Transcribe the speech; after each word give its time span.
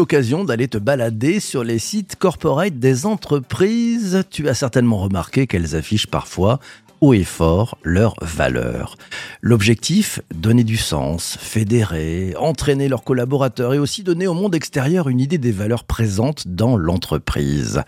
l'occasion 0.00 0.44
d'aller 0.44 0.66
te 0.66 0.78
balader 0.78 1.40
sur 1.40 1.62
les 1.62 1.78
sites 1.78 2.16
corporate 2.16 2.78
des 2.78 3.04
entreprises, 3.04 4.24
tu 4.30 4.48
as 4.48 4.54
certainement 4.54 4.96
remarqué 4.96 5.46
qu'elles 5.46 5.76
affichent 5.76 6.06
parfois 6.06 6.58
haut 7.02 7.12
et 7.12 7.22
fort 7.22 7.76
leurs 7.82 8.14
valeurs. 8.22 8.96
L'objectif, 9.42 10.22
donner 10.34 10.64
du 10.64 10.78
sens, 10.78 11.36
fédérer, 11.38 12.34
entraîner 12.38 12.88
leurs 12.88 13.04
collaborateurs 13.04 13.74
et 13.74 13.78
aussi 13.78 14.02
donner 14.02 14.26
au 14.26 14.32
monde 14.32 14.54
extérieur 14.54 15.10
une 15.10 15.20
idée 15.20 15.36
des 15.36 15.52
valeurs 15.52 15.84
présentes 15.84 16.48
dans 16.48 16.78
l'entreprise. 16.78 17.82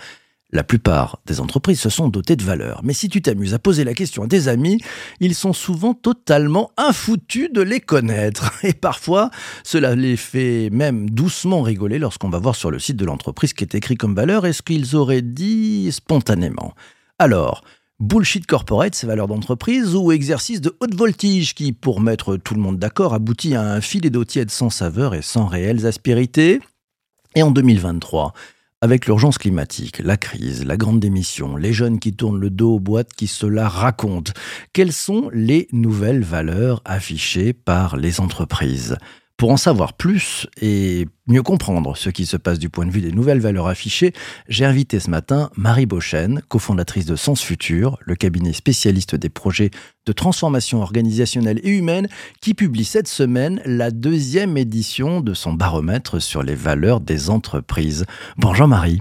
La 0.55 0.65
plupart 0.65 1.20
des 1.24 1.41
entreprises 1.41 1.80
se 1.80 1.88
sont 1.88 2.09
dotées 2.09 2.37
de 2.37 2.42
valeurs, 2.42 2.83
mais 2.84 2.92
si 2.92 3.09
tu 3.09 3.23
t'amuses 3.23 3.55
à 3.55 3.59
poser 3.59 3.84
la 3.84 3.95
question 3.95 4.23
à 4.23 4.29
tes 4.29 4.48
amis, 4.48 4.83
ils 5.19 5.34
sont 5.34 5.55
souvent 5.55 5.95
totalement 5.95 6.73
infoutus 6.77 7.51
de 7.51 7.62
les 7.62 7.80
connaître. 7.80 8.52
Et 8.62 8.75
parfois, 8.75 9.30
cela 9.65 9.94
les 9.94 10.19
fait 10.19 10.69
même 10.70 11.09
doucement 11.09 11.62
rigoler 11.62 11.98
lorsqu'on 11.98 12.28
va 12.28 12.39
voir 12.39 12.55
sur 12.55 12.70
le 12.70 12.78
site 12.78 12.98
de 12.98 13.06
l'entreprise 13.06 13.55
qui 13.55 13.64
est 13.64 13.75
écrit 13.75 13.97
comme 13.97 14.14
valeur 14.14 14.44
et 14.44 14.53
ce 14.53 14.61
qu'ils 14.61 14.94
auraient 14.94 15.22
dit 15.22 15.91
spontanément. 15.91 16.75
Alors, 17.19 17.64
bullshit 17.98 18.44
corporate, 18.44 18.94
ces 18.94 19.06
valeurs 19.06 19.28
d'entreprise, 19.28 19.94
ou 19.94 20.12
exercice 20.12 20.61
de 20.61 20.77
haute 20.81 20.94
voltige 20.94 21.55
qui, 21.55 21.72
pour 21.72 22.03
mettre 22.03 22.37
tout 22.37 22.55
le 22.55 22.61
monde 22.61 22.78
d'accord, 22.78 23.14
aboutit 23.14 23.55
à 23.55 23.62
un 23.62 23.81
filet 23.81 24.11
d'eau 24.11 24.27
tiède 24.27 24.50
sans 24.50 24.69
saveur 24.69 25.14
et 25.14 25.22
sans 25.22 25.47
réelles 25.47 25.87
aspérités? 25.87 26.61
Et 27.34 27.42
en 27.42 27.50
2023, 27.50 28.34
avec 28.83 29.06
l'urgence 29.06 29.38
climatique, 29.38 30.00
la 30.00 30.16
crise, 30.16 30.66
la 30.66 30.77
grande 30.77 30.98
démission, 30.98 31.56
les 31.56 31.72
jeunes 31.72 32.00
qui 32.00 32.14
tournent 32.14 32.41
le 32.41 32.50
dos 32.50 32.75
aux 32.75 32.80
boîtes 32.80 33.14
qui 33.14 33.28
se 33.28 33.47
la 33.47 33.69
racontent, 33.69 34.33
quelles 34.72 34.92
sont 34.92 35.30
les 35.33 35.69
nouvelles 35.70 36.25
valeurs 36.25 36.83
affichées 36.84 37.53
par 37.53 37.97
les 37.97 38.20
entreprises? 38.20 38.97
Pour 39.36 39.50
en 39.50 39.56
savoir 39.56 39.94
plus 39.94 40.47
et 40.61 41.06
mieux 41.27 41.42
comprendre 41.42 41.97
ce 41.97 42.11
qui 42.11 42.27
se 42.27 42.36
passe 42.36 42.58
du 42.58 42.69
point 42.69 42.86
de 42.86 42.91
vue 42.91 43.00
des 43.00 43.12
nouvelles 43.12 43.41
valeurs 43.41 43.66
affichées, 43.66 44.12
j'ai 44.48 44.64
invité 44.64 45.00
ce 45.00 45.11
matin 45.11 45.50
Marie 45.56 45.86
Beauchesne, 45.86 46.42
cofondatrice 46.48 47.06
de 47.06 47.16
Sens 47.16 47.42
Futur, 47.42 47.98
le 48.03 48.14
cabinet 48.14 48.53
spécialiste 48.53 49.14
des 49.14 49.28
projets 49.28 49.70
de 50.06 50.12
transformation 50.12 50.83
organisationnelle 50.83 51.60
et 51.62 51.70
humaine, 51.70 52.08
qui 52.41 52.55
publie 52.55 52.84
cette 52.84 53.08
semaine 53.08 53.60
la 53.64 53.91
deuxième 53.91 54.56
édition 54.56 55.20
de 55.20 55.34
son 55.34 55.53
baromètre 55.53 56.20
sur 56.20 56.42
les 56.42 56.55
valeurs 56.55 57.00
des 57.00 57.30
entreprises. 57.30 58.05
Bonjour 58.36 58.69
Marie. 58.69 59.00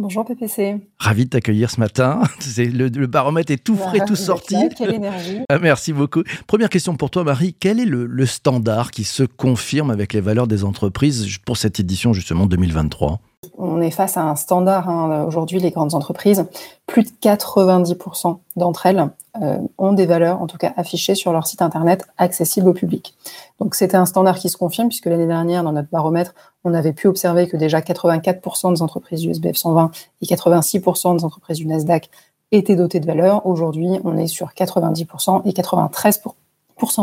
Bonjour 0.00 0.24
PPC. 0.24 0.80
Ravi 0.98 1.26
de 1.26 1.30
t'accueillir 1.30 1.70
ce 1.70 1.78
matin. 1.78 2.22
Le, 2.58 2.88
le, 2.88 3.06
baromètre 3.06 3.52
est 3.52 3.62
tout 3.62 3.76
frais, 3.76 4.00
tout 4.04 4.16
sorti. 4.16 4.56
quelle 4.76 4.92
énergie. 4.92 5.38
Ah, 5.48 5.60
merci 5.60 5.92
beaucoup. 5.92 6.24
Première 6.48 6.68
question 6.68 6.96
pour 6.96 7.10
toi, 7.10 7.22
Marie. 7.22 7.54
Quel 7.54 7.78
est 7.78 7.84
le, 7.84 8.06
le 8.06 8.26
standard 8.26 8.90
qui 8.90 9.04
se 9.04 9.22
confirme 9.22 9.90
avec 9.92 10.12
les 10.12 10.20
valeurs 10.20 10.48
des 10.48 10.64
entreprises 10.64 11.38
pour 11.46 11.56
cette 11.56 11.78
édition 11.78 12.12
justement 12.12 12.46
2023 12.46 13.20
on 13.58 13.80
est 13.80 13.90
face 13.90 14.16
à 14.16 14.22
un 14.22 14.36
standard. 14.36 14.88
Hein, 14.88 15.24
aujourd'hui, 15.26 15.60
les 15.60 15.70
grandes 15.70 15.94
entreprises, 15.94 16.46
plus 16.86 17.02
de 17.02 17.10
90% 17.22 18.38
d'entre 18.56 18.86
elles 18.86 19.10
euh, 19.42 19.58
ont 19.78 19.92
des 19.92 20.06
valeurs, 20.06 20.40
en 20.40 20.46
tout 20.46 20.58
cas 20.58 20.72
affichées 20.76 21.14
sur 21.14 21.32
leur 21.32 21.46
site 21.46 21.62
internet, 21.62 22.06
accessibles 22.18 22.68
au 22.68 22.72
public. 22.72 23.14
Donc 23.60 23.74
c'était 23.74 23.96
un 23.96 24.06
standard 24.06 24.38
qui 24.38 24.48
se 24.48 24.56
confirme, 24.56 24.88
puisque 24.88 25.06
l'année 25.06 25.26
dernière, 25.26 25.64
dans 25.64 25.72
notre 25.72 25.90
baromètre, 25.90 26.34
on 26.64 26.74
avait 26.74 26.92
pu 26.92 27.08
observer 27.08 27.48
que 27.48 27.56
déjà 27.56 27.80
84% 27.80 28.74
des 28.74 28.82
entreprises 28.82 29.20
du 29.20 29.30
SBF 29.30 29.56
120 29.56 29.90
et 30.22 30.26
86% 30.26 31.18
des 31.18 31.24
entreprises 31.24 31.58
du 31.58 31.66
Nasdaq 31.66 32.10
étaient 32.52 32.76
dotées 32.76 33.00
de 33.00 33.06
valeurs. 33.06 33.46
Aujourd'hui, 33.46 33.98
on 34.04 34.16
est 34.16 34.26
sur 34.26 34.50
90% 34.50 35.42
et 35.44 35.52
93% 35.52 36.34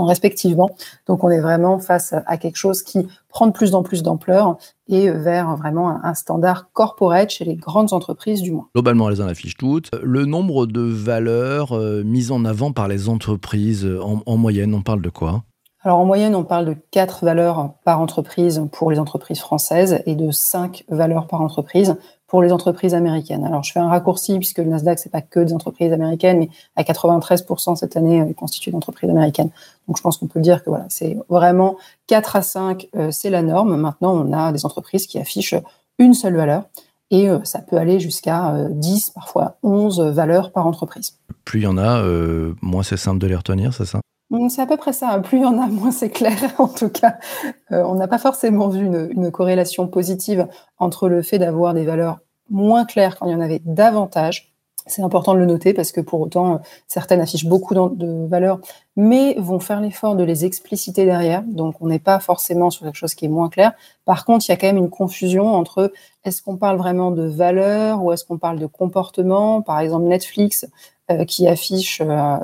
respectivement. 0.06 0.70
Donc 1.08 1.24
on 1.24 1.30
est 1.30 1.40
vraiment 1.40 1.80
face 1.80 2.14
à 2.26 2.38
quelque 2.38 2.58
chose 2.58 2.84
qui 2.84 3.08
prend 3.30 3.48
de 3.48 3.52
plus 3.52 3.76
en 3.76 3.84
plus 3.84 4.04
d'ampleur 4.04 4.58
et 4.88 5.10
vers 5.10 5.56
vraiment 5.56 6.04
un 6.04 6.14
standard 6.14 6.72
corporate 6.74 7.30
chez 7.30 7.46
les 7.46 7.56
grandes 7.56 7.94
entreprises 7.94 8.42
du 8.42 8.52
moins. 8.52 8.68
Globalement, 8.76 9.10
elles 9.10 9.22
en 9.22 9.28
affichent 9.28 9.58
toutes. 9.58 9.90
Le 10.04 10.26
nombre 10.26 10.66
de 10.66 10.82
valeurs 10.82 11.74
euh, 11.74 12.04
mises 12.04 12.32
en 12.32 12.44
avant 12.46 12.72
par 12.72 12.88
les 12.88 13.10
entreprises 13.10 13.88
en, 14.02 14.22
en 14.26 14.38
moyenne, 14.38 14.74
on 14.74 14.82
parle 14.82 15.02
de 15.02 15.10
quoi? 15.10 15.44
Alors 15.84 15.98
en 15.98 16.06
moyenne, 16.06 16.36
on 16.36 16.44
parle 16.44 16.66
de 16.66 16.76
4 16.92 17.26
valeurs 17.26 17.74
par 17.84 18.00
entreprise 18.00 18.68
pour 18.72 18.92
les 18.92 19.00
entreprises 19.00 19.40
françaises 19.40 20.04
et 20.06 20.14
de 20.14 20.30
5 20.30 20.84
valeurs 20.90 21.26
par 21.26 21.42
entreprise 21.42 21.96
pour 22.32 22.42
les 22.42 22.54
entreprises 22.54 22.94
américaines. 22.94 23.44
Alors, 23.44 23.62
je 23.62 23.74
fais 23.74 23.82
un 23.82 23.90
raccourci 23.90 24.38
puisque 24.38 24.60
le 24.60 24.64
Nasdaq, 24.64 25.00
c'est 25.00 25.12
pas 25.12 25.20
que 25.20 25.42
des 25.42 25.54
entreprises 25.54 25.92
américaines, 25.92 26.40
mais 26.40 26.50
à 26.78 26.84
93% 26.84 27.76
cette 27.76 27.98
année 27.98 28.20
est 28.20 28.34
constitué 28.34 28.72
d'entreprises 28.72 29.10
américaines. 29.10 29.50
Donc, 29.90 29.98
je 29.98 30.02
pense 30.02 30.16
qu'on 30.16 30.28
peut 30.28 30.40
dire 30.40 30.64
que 30.64 30.70
voilà, 30.70 30.86
c'est 30.88 31.18
vraiment 31.28 31.76
4 32.08 32.38
à 32.38 32.42
5, 32.42 32.88
euh, 32.96 33.12
c'est 33.12 33.30
la 33.30 33.42
norme. 33.42 33.76
Maintenant, 33.76 34.14
on 34.14 34.32
a 34.32 34.54
des 34.54 34.66
entreprises 34.66 35.08
qui 35.08 35.20
affichent 35.20 35.56
une 36.00 36.14
seule 36.14 36.38
valeur 36.38 36.64
et 37.10 37.28
euh, 37.28 37.40
ça 37.44 37.60
peut 37.60 37.76
aller 37.76 38.00
jusqu'à 38.00 38.56
10, 38.70 39.10
euh, 39.10 39.12
parfois 39.14 39.58
11 39.62 40.00
valeurs 40.00 40.54
par 40.54 40.66
entreprise. 40.66 41.18
Plus 41.44 41.60
il 41.60 41.64
y 41.64 41.68
en 41.68 41.78
a, 41.78 42.02
moins 42.62 42.84
c'est 42.84 42.96
simple 42.96 43.20
de 43.20 43.28
les 43.28 43.36
retenir, 43.36 43.74
c'est 43.74 43.84
ça? 43.84 44.00
C'est 44.50 44.62
à 44.62 44.66
peu 44.66 44.78
près 44.78 44.94
ça. 44.94 45.20
Plus 45.20 45.40
il 45.40 45.42
y 45.44 45.46
en 45.46 45.60
a, 45.60 45.68
moins 45.68 45.92
c'est 45.92 46.10
clair. 46.10 46.38
En 46.60 46.68
tout 46.68 46.90
cas, 46.90 47.18
euh, 47.72 47.84
on 47.84 47.96
n'a 47.96 48.08
pas 48.08 48.18
forcément 48.18 48.68
vu 48.70 48.86
une, 48.86 49.32
corrélation 49.32 49.88
positive 49.88 50.48
entre 50.78 51.10
le 51.10 51.22
fait 51.22 51.40
d'avoir 51.40 51.74
des 51.74 51.86
valeurs 51.86 52.20
moins 52.50 52.86
claires 52.86 53.18
quand 53.18 53.28
il 53.28 53.32
y 53.32 53.36
en 53.36 53.42
avait 53.42 53.62
davantage. 53.66 54.54
C'est 54.88 55.04
important 55.04 55.36
de 55.36 55.40
le 55.40 55.46
noter 55.46 55.74
parce 55.74 55.92
que 55.92 56.02
pour 56.02 56.22
autant, 56.22 56.60
certaines 56.88 57.22
affichent 57.22 57.46
beaucoup 57.46 57.76
de 57.76 58.28
valeurs, 58.28 58.60
mais 58.96 59.36
vont 59.38 59.60
faire 59.60 59.80
l'effort 59.80 60.16
de 60.16 60.24
les 60.24 60.44
expliciter 60.44 61.06
derrière. 61.06 61.44
Donc, 61.44 61.76
on 61.82 61.88
n'est 61.88 62.00
pas 62.00 62.20
forcément 62.20 62.72
sur 62.72 62.84
quelque 62.84 62.96
chose 62.96 63.14
qui 63.14 63.26
est 63.26 63.30
moins 63.30 63.50
clair. 63.50 63.74
Par 64.06 64.26
contre, 64.26 64.46
il 64.48 64.52
y 64.52 64.54
a 64.54 64.58
quand 64.58 64.68
même 64.68 64.78
une 64.78 64.90
confusion 64.90 65.54
entre 65.54 65.94
est-ce 66.24 66.42
qu'on 66.42 66.58
parle 66.58 66.78
vraiment 66.78 67.12
de 67.12 67.28
valeurs 67.28 68.04
ou 68.04 68.12
est-ce 68.12 68.26
qu'on 68.26 68.40
parle 68.40 68.58
de 68.58 68.66
comportement? 68.66 69.62
Par 69.62 69.80
exemple, 69.80 70.08
Netflix 70.08 70.66
euh, 71.12 71.26
qui 71.26 71.48
affiche 71.48 72.02
euh, 72.04 72.38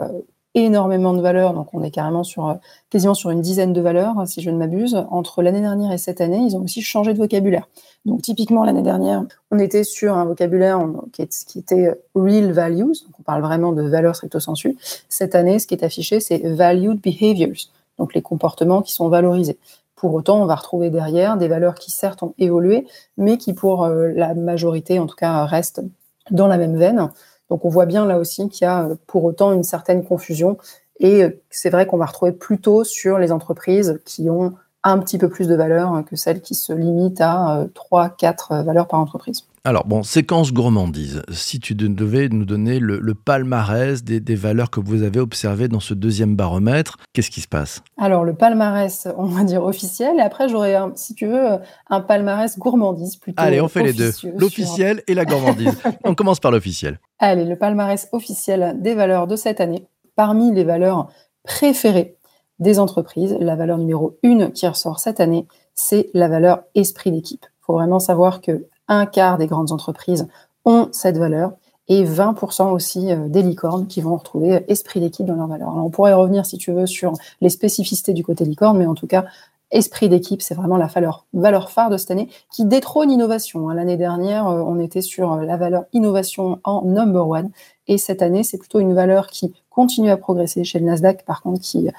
énormément 0.55 1.13
de 1.13 1.21
valeurs, 1.21 1.53
donc 1.53 1.73
on 1.73 1.83
est 1.83 1.91
carrément 1.91 2.23
sur 2.23 2.47
euh, 2.47 2.53
quasiment 2.89 3.13
sur 3.13 3.29
une 3.29 3.41
dizaine 3.41 3.73
de 3.73 3.81
valeurs, 3.81 4.27
si 4.27 4.41
je 4.41 4.49
ne 4.49 4.57
m'abuse. 4.57 5.05
Entre 5.11 5.41
l'année 5.41 5.61
dernière 5.61 5.91
et 5.91 5.97
cette 5.97 6.21
année, 6.21 6.39
ils 6.39 6.55
ont 6.55 6.63
aussi 6.63 6.81
changé 6.81 7.13
de 7.13 7.19
vocabulaire. 7.19 7.67
Donc 8.05 8.21
typiquement 8.21 8.63
l'année 8.63 8.81
dernière, 8.81 9.23
on 9.51 9.59
était 9.59 9.83
sur 9.83 10.15
un 10.15 10.25
vocabulaire 10.25 10.83
qui, 11.11 11.59
était 11.59 11.87
euh, 11.87 11.95
real 12.15 12.51
values, 12.51 12.85
donc 12.85 13.19
on 13.19 13.23
parle 13.23 13.41
vraiment 13.41 13.71
de 13.71 13.83
valeurs 13.83 14.15
stricto 14.15 14.39
sensu. 14.39 14.77
Cette 15.09 15.35
année, 15.35 15.59
ce 15.59 15.67
qui 15.67 15.75
est 15.75 15.83
affiché, 15.83 16.19
c'est 16.19 16.39
valued 16.39 16.99
behaviors, 17.01 17.69
donc 17.99 18.13
les 18.13 18.21
comportements 18.21 18.81
qui 18.81 18.93
sont 18.93 19.09
valorisés. 19.09 19.57
Pour 19.97 20.13
autant, 20.13 20.41
on 20.41 20.45
va 20.45 20.55
retrouver 20.55 20.91
derrière 20.91 21.37
des 21.37 21.47
valeurs 21.47 21.73
qui 21.73 21.89
certes 21.89 22.21
ont 22.21 22.35
évolué, 22.37 22.85
mais 23.17 23.37
qui 23.37 23.53
pour 23.53 23.83
euh, 23.83 24.09
la 24.09 24.35
majorité, 24.35 24.99
en 24.99 25.07
tout 25.07 25.15
cas, 25.15 25.45
restent 25.45 25.81
dans 26.29 26.47
la 26.47 26.57
même 26.57 26.77
veine. 26.77 27.09
Donc 27.49 27.65
on 27.65 27.69
voit 27.69 27.85
bien 27.85 28.05
là 28.05 28.17
aussi 28.17 28.49
qu'il 28.49 28.65
y 28.65 28.67
a 28.67 28.85
euh, 28.85 28.95
pour 29.07 29.23
autant 29.23 29.53
une 29.53 29.63
certaine 29.63 30.03
confusion. 30.03 30.57
Et 30.99 31.23
euh, 31.23 31.41
c'est 31.49 31.69
vrai 31.69 31.85
qu'on 31.85 31.97
va 31.97 32.05
retrouver 32.05 32.31
plutôt 32.31 32.83
sur 32.83 33.17
les 33.17 33.31
entreprises 33.31 33.99
qui 34.05 34.29
ont 34.29 34.53
un 34.91 34.99
petit 34.99 35.17
peu 35.17 35.29
plus 35.29 35.47
de 35.47 35.55
valeur 35.55 36.03
que 36.05 36.15
celles 36.15 36.41
qui 36.41 36.55
se 36.55 36.73
limitent 36.73 37.21
à 37.21 37.65
3, 37.73 38.09
4 38.09 38.63
valeurs 38.63 38.87
par 38.87 38.99
entreprise. 38.99 39.43
Alors, 39.67 39.85
bon, 39.85 40.01
séquence 40.01 40.53
gourmandise. 40.53 41.23
Si 41.29 41.59
tu 41.59 41.75
devais 41.75 42.29
nous 42.29 42.45
donner 42.45 42.79
le, 42.79 43.13
palmarès 43.13 44.01
des, 44.01 44.35
valeurs 44.35 44.69
que 44.69 44.79
vous 44.79 45.03
avez 45.03 45.19
observées 45.19 45.67
dans 45.67 45.81
ce 45.81 45.93
deuxième 45.93 46.37
baromètre, 46.37 46.95
qu'est-ce 47.11 47.29
qui 47.29 47.41
se 47.41 47.49
passe? 47.49 47.81
Alors, 47.97 48.23
le 48.23 48.33
palmarès, 48.33 49.09
on 49.17 49.25
va 49.25 49.43
dire 49.43 49.63
officiel, 49.63 50.19
et 50.19 50.21
après, 50.21 50.47
j'aurais, 50.47 50.77
si 50.95 51.15
tu 51.15 51.27
veux, 51.27 51.59
un 51.89 51.99
palmarès 51.99 52.57
gourmandise 52.57 53.17
plutôt. 53.17 53.43
Allez, 53.43 53.59
on 53.59 53.67
fait 53.67 53.83
les 53.83 53.91
deux, 53.91 54.11
l'officiel 54.37 55.03
et 55.05 55.13
la 55.13 55.25
gourmandise. 55.25 55.77
on 56.05 56.15
commence 56.15 56.39
par 56.39 56.51
l'officiel. 56.51 57.01
Allez, 57.19 57.43
le 57.43 57.57
palmarès 57.57 58.07
officiel 58.13 58.77
des 58.79 58.93
valeurs 58.93 59.27
de 59.27 59.35
cette 59.35 59.59
année. 59.59 59.85
Parmi 60.15 60.53
les 60.53 60.63
valeurs 60.63 61.09
préférées 61.43 62.16
des 62.59 62.79
entreprises, 62.79 63.37
la 63.39 63.55
valeur 63.55 63.77
numéro 63.77 64.17
une 64.23 64.51
qui 64.51 64.67
ressort 64.67 64.99
cette 64.99 65.19
année, 65.19 65.47
c'est 65.75 66.09
la 66.13 66.27
valeur 66.27 66.63
esprit 66.75 67.11
d'équipe. 67.11 67.45
Il 67.45 67.65
faut 67.65 67.73
vraiment 67.73 67.99
savoir 67.99 68.41
que 68.41 68.65
un 68.87 69.05
quart 69.05 69.37
des 69.37 69.47
grandes 69.47 69.71
entreprises 69.71 70.27
ont 70.65 70.89
cette 70.91 71.17
valeur 71.17 71.51
et 71.87 72.03
20% 72.03 72.71
aussi 72.71 73.09
des 73.27 73.41
licornes 73.41 73.87
qui 73.87 74.01
vont 74.01 74.17
retrouver 74.17 74.65
esprit 74.67 74.99
d'équipe 74.99 75.25
dans 75.25 75.35
leur 75.35 75.47
valeur. 75.47 75.69
Alors, 75.69 75.85
on 75.85 75.89
pourrait 75.89 76.13
revenir, 76.13 76.45
si 76.45 76.57
tu 76.57 76.71
veux, 76.71 76.85
sur 76.85 77.13
les 77.41 77.49
spécificités 77.49 78.13
du 78.13 78.23
côté 78.23 78.43
licorne, 78.43 78.77
mais 78.77 78.85
en 78.85 78.95
tout 78.95 79.07
cas, 79.07 79.25
esprit 79.71 80.09
d'équipe, 80.09 80.41
c'est 80.41 80.55
vraiment 80.55 80.77
la 80.77 80.87
valeur, 80.87 81.25
valeur 81.33 81.71
phare 81.71 81.89
de 81.89 81.97
cette 81.97 82.11
année 82.11 82.29
qui 82.51 82.65
détrône 82.65 83.11
innovation. 83.11 83.69
Hein. 83.69 83.75
L'année 83.75 83.97
dernière, 83.97 84.45
on 84.47 84.79
était 84.79 85.01
sur 85.01 85.35
la 85.37 85.57
valeur 85.57 85.85
innovation 85.93 86.59
en 86.63 86.83
number 86.83 87.27
one. 87.27 87.51
Et 87.87 87.97
cette 87.97 88.21
année, 88.21 88.43
c'est 88.43 88.57
plutôt 88.57 88.79
une 88.79 88.93
valeur 88.93 89.27
qui 89.27 89.53
continue 89.69 90.09
à 90.09 90.17
progresser 90.17 90.63
chez 90.63 90.79
le 90.79 90.85
Nasdaq, 90.85 91.25
par 91.25 91.41
contre, 91.41 91.61
qui 91.61 91.89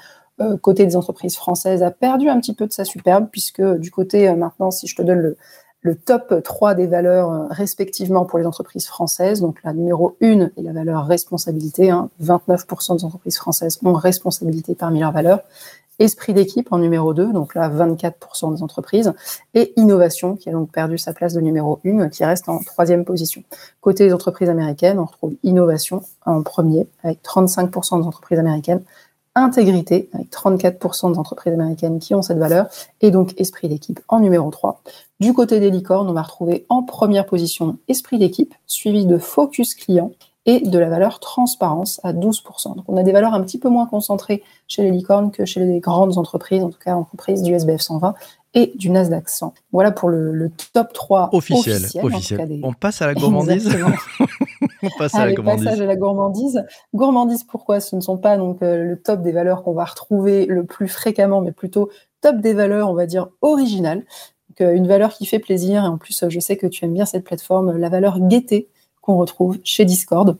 euh, 0.41 0.57
côté 0.57 0.85
des 0.85 0.95
entreprises 0.95 1.35
françaises, 1.35 1.83
a 1.83 1.91
perdu 1.91 2.29
un 2.29 2.39
petit 2.39 2.53
peu 2.53 2.65
de 2.65 2.71
sa 2.71 2.85
superbe, 2.85 3.27
puisque 3.31 3.61
du 3.61 3.91
côté, 3.91 4.29
euh, 4.29 4.35
maintenant, 4.35 4.71
si 4.71 4.87
je 4.87 4.95
te 4.95 5.01
donne 5.01 5.35
le, 5.81 5.95
top 5.95 6.43
3 6.43 6.75
des 6.75 6.87
valeurs 6.87 7.31
euh, 7.31 7.47
respectivement 7.49 8.25
pour 8.25 8.39
les 8.39 8.45
entreprises 8.45 8.85
françaises, 8.87 9.41
donc 9.41 9.57
la 9.63 9.73
numéro 9.73 10.15
1 10.21 10.25
est 10.25 10.51
la 10.57 10.71
valeur 10.71 11.05
responsabilité, 11.05 11.91
29% 12.21 12.91
hein. 12.91 12.95
des 12.95 13.05
entreprises 13.05 13.37
françaises 13.37 13.79
ont 13.83 13.93
responsabilité 13.93 14.75
parmi 14.75 14.99
leurs 14.99 15.11
valeurs, 15.11 15.41
esprit 15.99 16.33
d'équipe 16.33 16.71
en 16.71 16.79
numéro 16.79 17.13
2, 17.13 17.33
donc 17.33 17.55
là 17.55 17.69
24% 17.69 18.55
des 18.55 18.63
entreprises, 18.63 19.13
et 19.53 19.73
innovation 19.75 20.35
qui 20.35 20.49
a 20.49 20.53
donc 20.53 20.71
perdu 20.71 20.97
sa 20.97 21.13
place 21.13 21.33
de 21.33 21.41
numéro 21.41 21.79
1, 21.85 22.09
qui 22.09 22.23
reste 22.23 22.49
en 22.49 22.59
troisième 22.59 23.03
position. 23.03 23.43
Côté 23.81 24.07
des 24.07 24.13
entreprises 24.13 24.49
américaines, 24.49 24.99
on 24.99 25.05
retrouve 25.05 25.33
innovation 25.43 26.01
en 26.25 26.41
premier, 26.41 26.87
avec 27.03 27.21
35% 27.23 28.01
des 28.01 28.07
entreprises 28.07 28.39
américaines, 28.39 28.81
intégrité, 29.35 30.09
avec 30.13 30.31
34% 30.31 31.13
des 31.13 31.17
entreprises 31.17 31.53
américaines 31.53 31.99
qui 31.99 32.15
ont 32.15 32.21
cette 32.21 32.37
valeur, 32.37 32.67
et 33.01 33.11
donc 33.11 33.33
esprit 33.39 33.69
d'équipe 33.69 33.99
en 34.07 34.19
numéro 34.19 34.49
3. 34.49 34.81
Du 35.19 35.33
côté 35.33 35.59
des 35.59 35.69
licornes, 35.69 36.09
on 36.09 36.13
va 36.13 36.21
retrouver 36.21 36.65
en 36.69 36.83
première 36.83 37.25
position 37.25 37.77
esprit 37.87 38.19
d'équipe, 38.19 38.53
suivi 38.67 39.05
de 39.05 39.17
focus 39.17 39.75
client 39.75 40.11
et 40.45 40.61
de 40.61 40.79
la 40.79 40.89
valeur 40.89 41.19
transparence 41.19 41.99
à 42.03 42.13
12%. 42.13 42.75
Donc 42.75 42.85
on 42.87 42.97
a 42.97 43.03
des 43.03 43.11
valeurs 43.11 43.33
un 43.33 43.41
petit 43.41 43.59
peu 43.59 43.69
moins 43.69 43.85
concentrées 43.85 44.41
chez 44.67 44.83
les 44.83 44.91
licornes 44.91 45.31
que 45.31 45.45
chez 45.45 45.59
les 45.59 45.79
grandes 45.79 46.17
entreprises, 46.17 46.63
en 46.63 46.69
tout 46.69 46.79
cas 46.83 46.95
entreprises 46.95 47.43
du 47.43 47.53
SBF 47.53 47.81
120 47.81 48.15
et 48.55 48.71
du 48.75 48.89
Nasdaq 48.89 49.29
100. 49.29 49.53
Voilà 49.71 49.91
pour 49.91 50.09
le, 50.09 50.51
top 50.73 50.93
3 50.93 51.29
officiel. 51.33 51.81
On 52.63 52.73
passe 52.73 53.01
à 53.01 53.07
la 53.07 53.13
gourmandise 53.13 53.69
On 54.83 54.89
passe 54.97 55.15
à 55.15 55.25
la 55.25 55.33
gourmandise. 55.33 55.65
Passage 55.65 55.81
à 55.81 55.85
la 55.85 55.95
gourmandise. 55.95 56.65
Gourmandise, 56.93 57.43
pourquoi? 57.43 57.79
Ce 57.79 57.95
ne 57.95 58.01
sont 58.01 58.17
pas 58.17 58.37
donc 58.37 58.61
euh, 58.61 58.83
le 58.83 59.01
top 59.01 59.21
des 59.21 59.31
valeurs 59.31 59.63
qu'on 59.63 59.73
va 59.73 59.85
retrouver 59.85 60.45
le 60.45 60.65
plus 60.65 60.87
fréquemment, 60.87 61.41
mais 61.41 61.51
plutôt 61.51 61.89
top 62.21 62.37
des 62.37 62.53
valeurs, 62.53 62.89
on 62.89 62.93
va 62.93 63.05
dire, 63.05 63.29
originales. 63.41 64.05
Donc, 64.49 64.61
euh, 64.61 64.73
une 64.73 64.87
valeur 64.87 65.13
qui 65.13 65.25
fait 65.25 65.39
plaisir. 65.39 65.83
Et 65.83 65.87
en 65.87 65.97
plus, 65.97 66.25
je 66.27 66.39
sais 66.39 66.57
que 66.57 66.67
tu 66.67 66.85
aimes 66.85 66.93
bien 66.93 67.05
cette 67.05 67.23
plateforme, 67.23 67.77
la 67.77 67.89
valeur 67.89 68.19
gaieté 68.19 68.69
qu'on 69.01 69.17
retrouve 69.17 69.57
chez 69.63 69.85
Discord. 69.85 70.37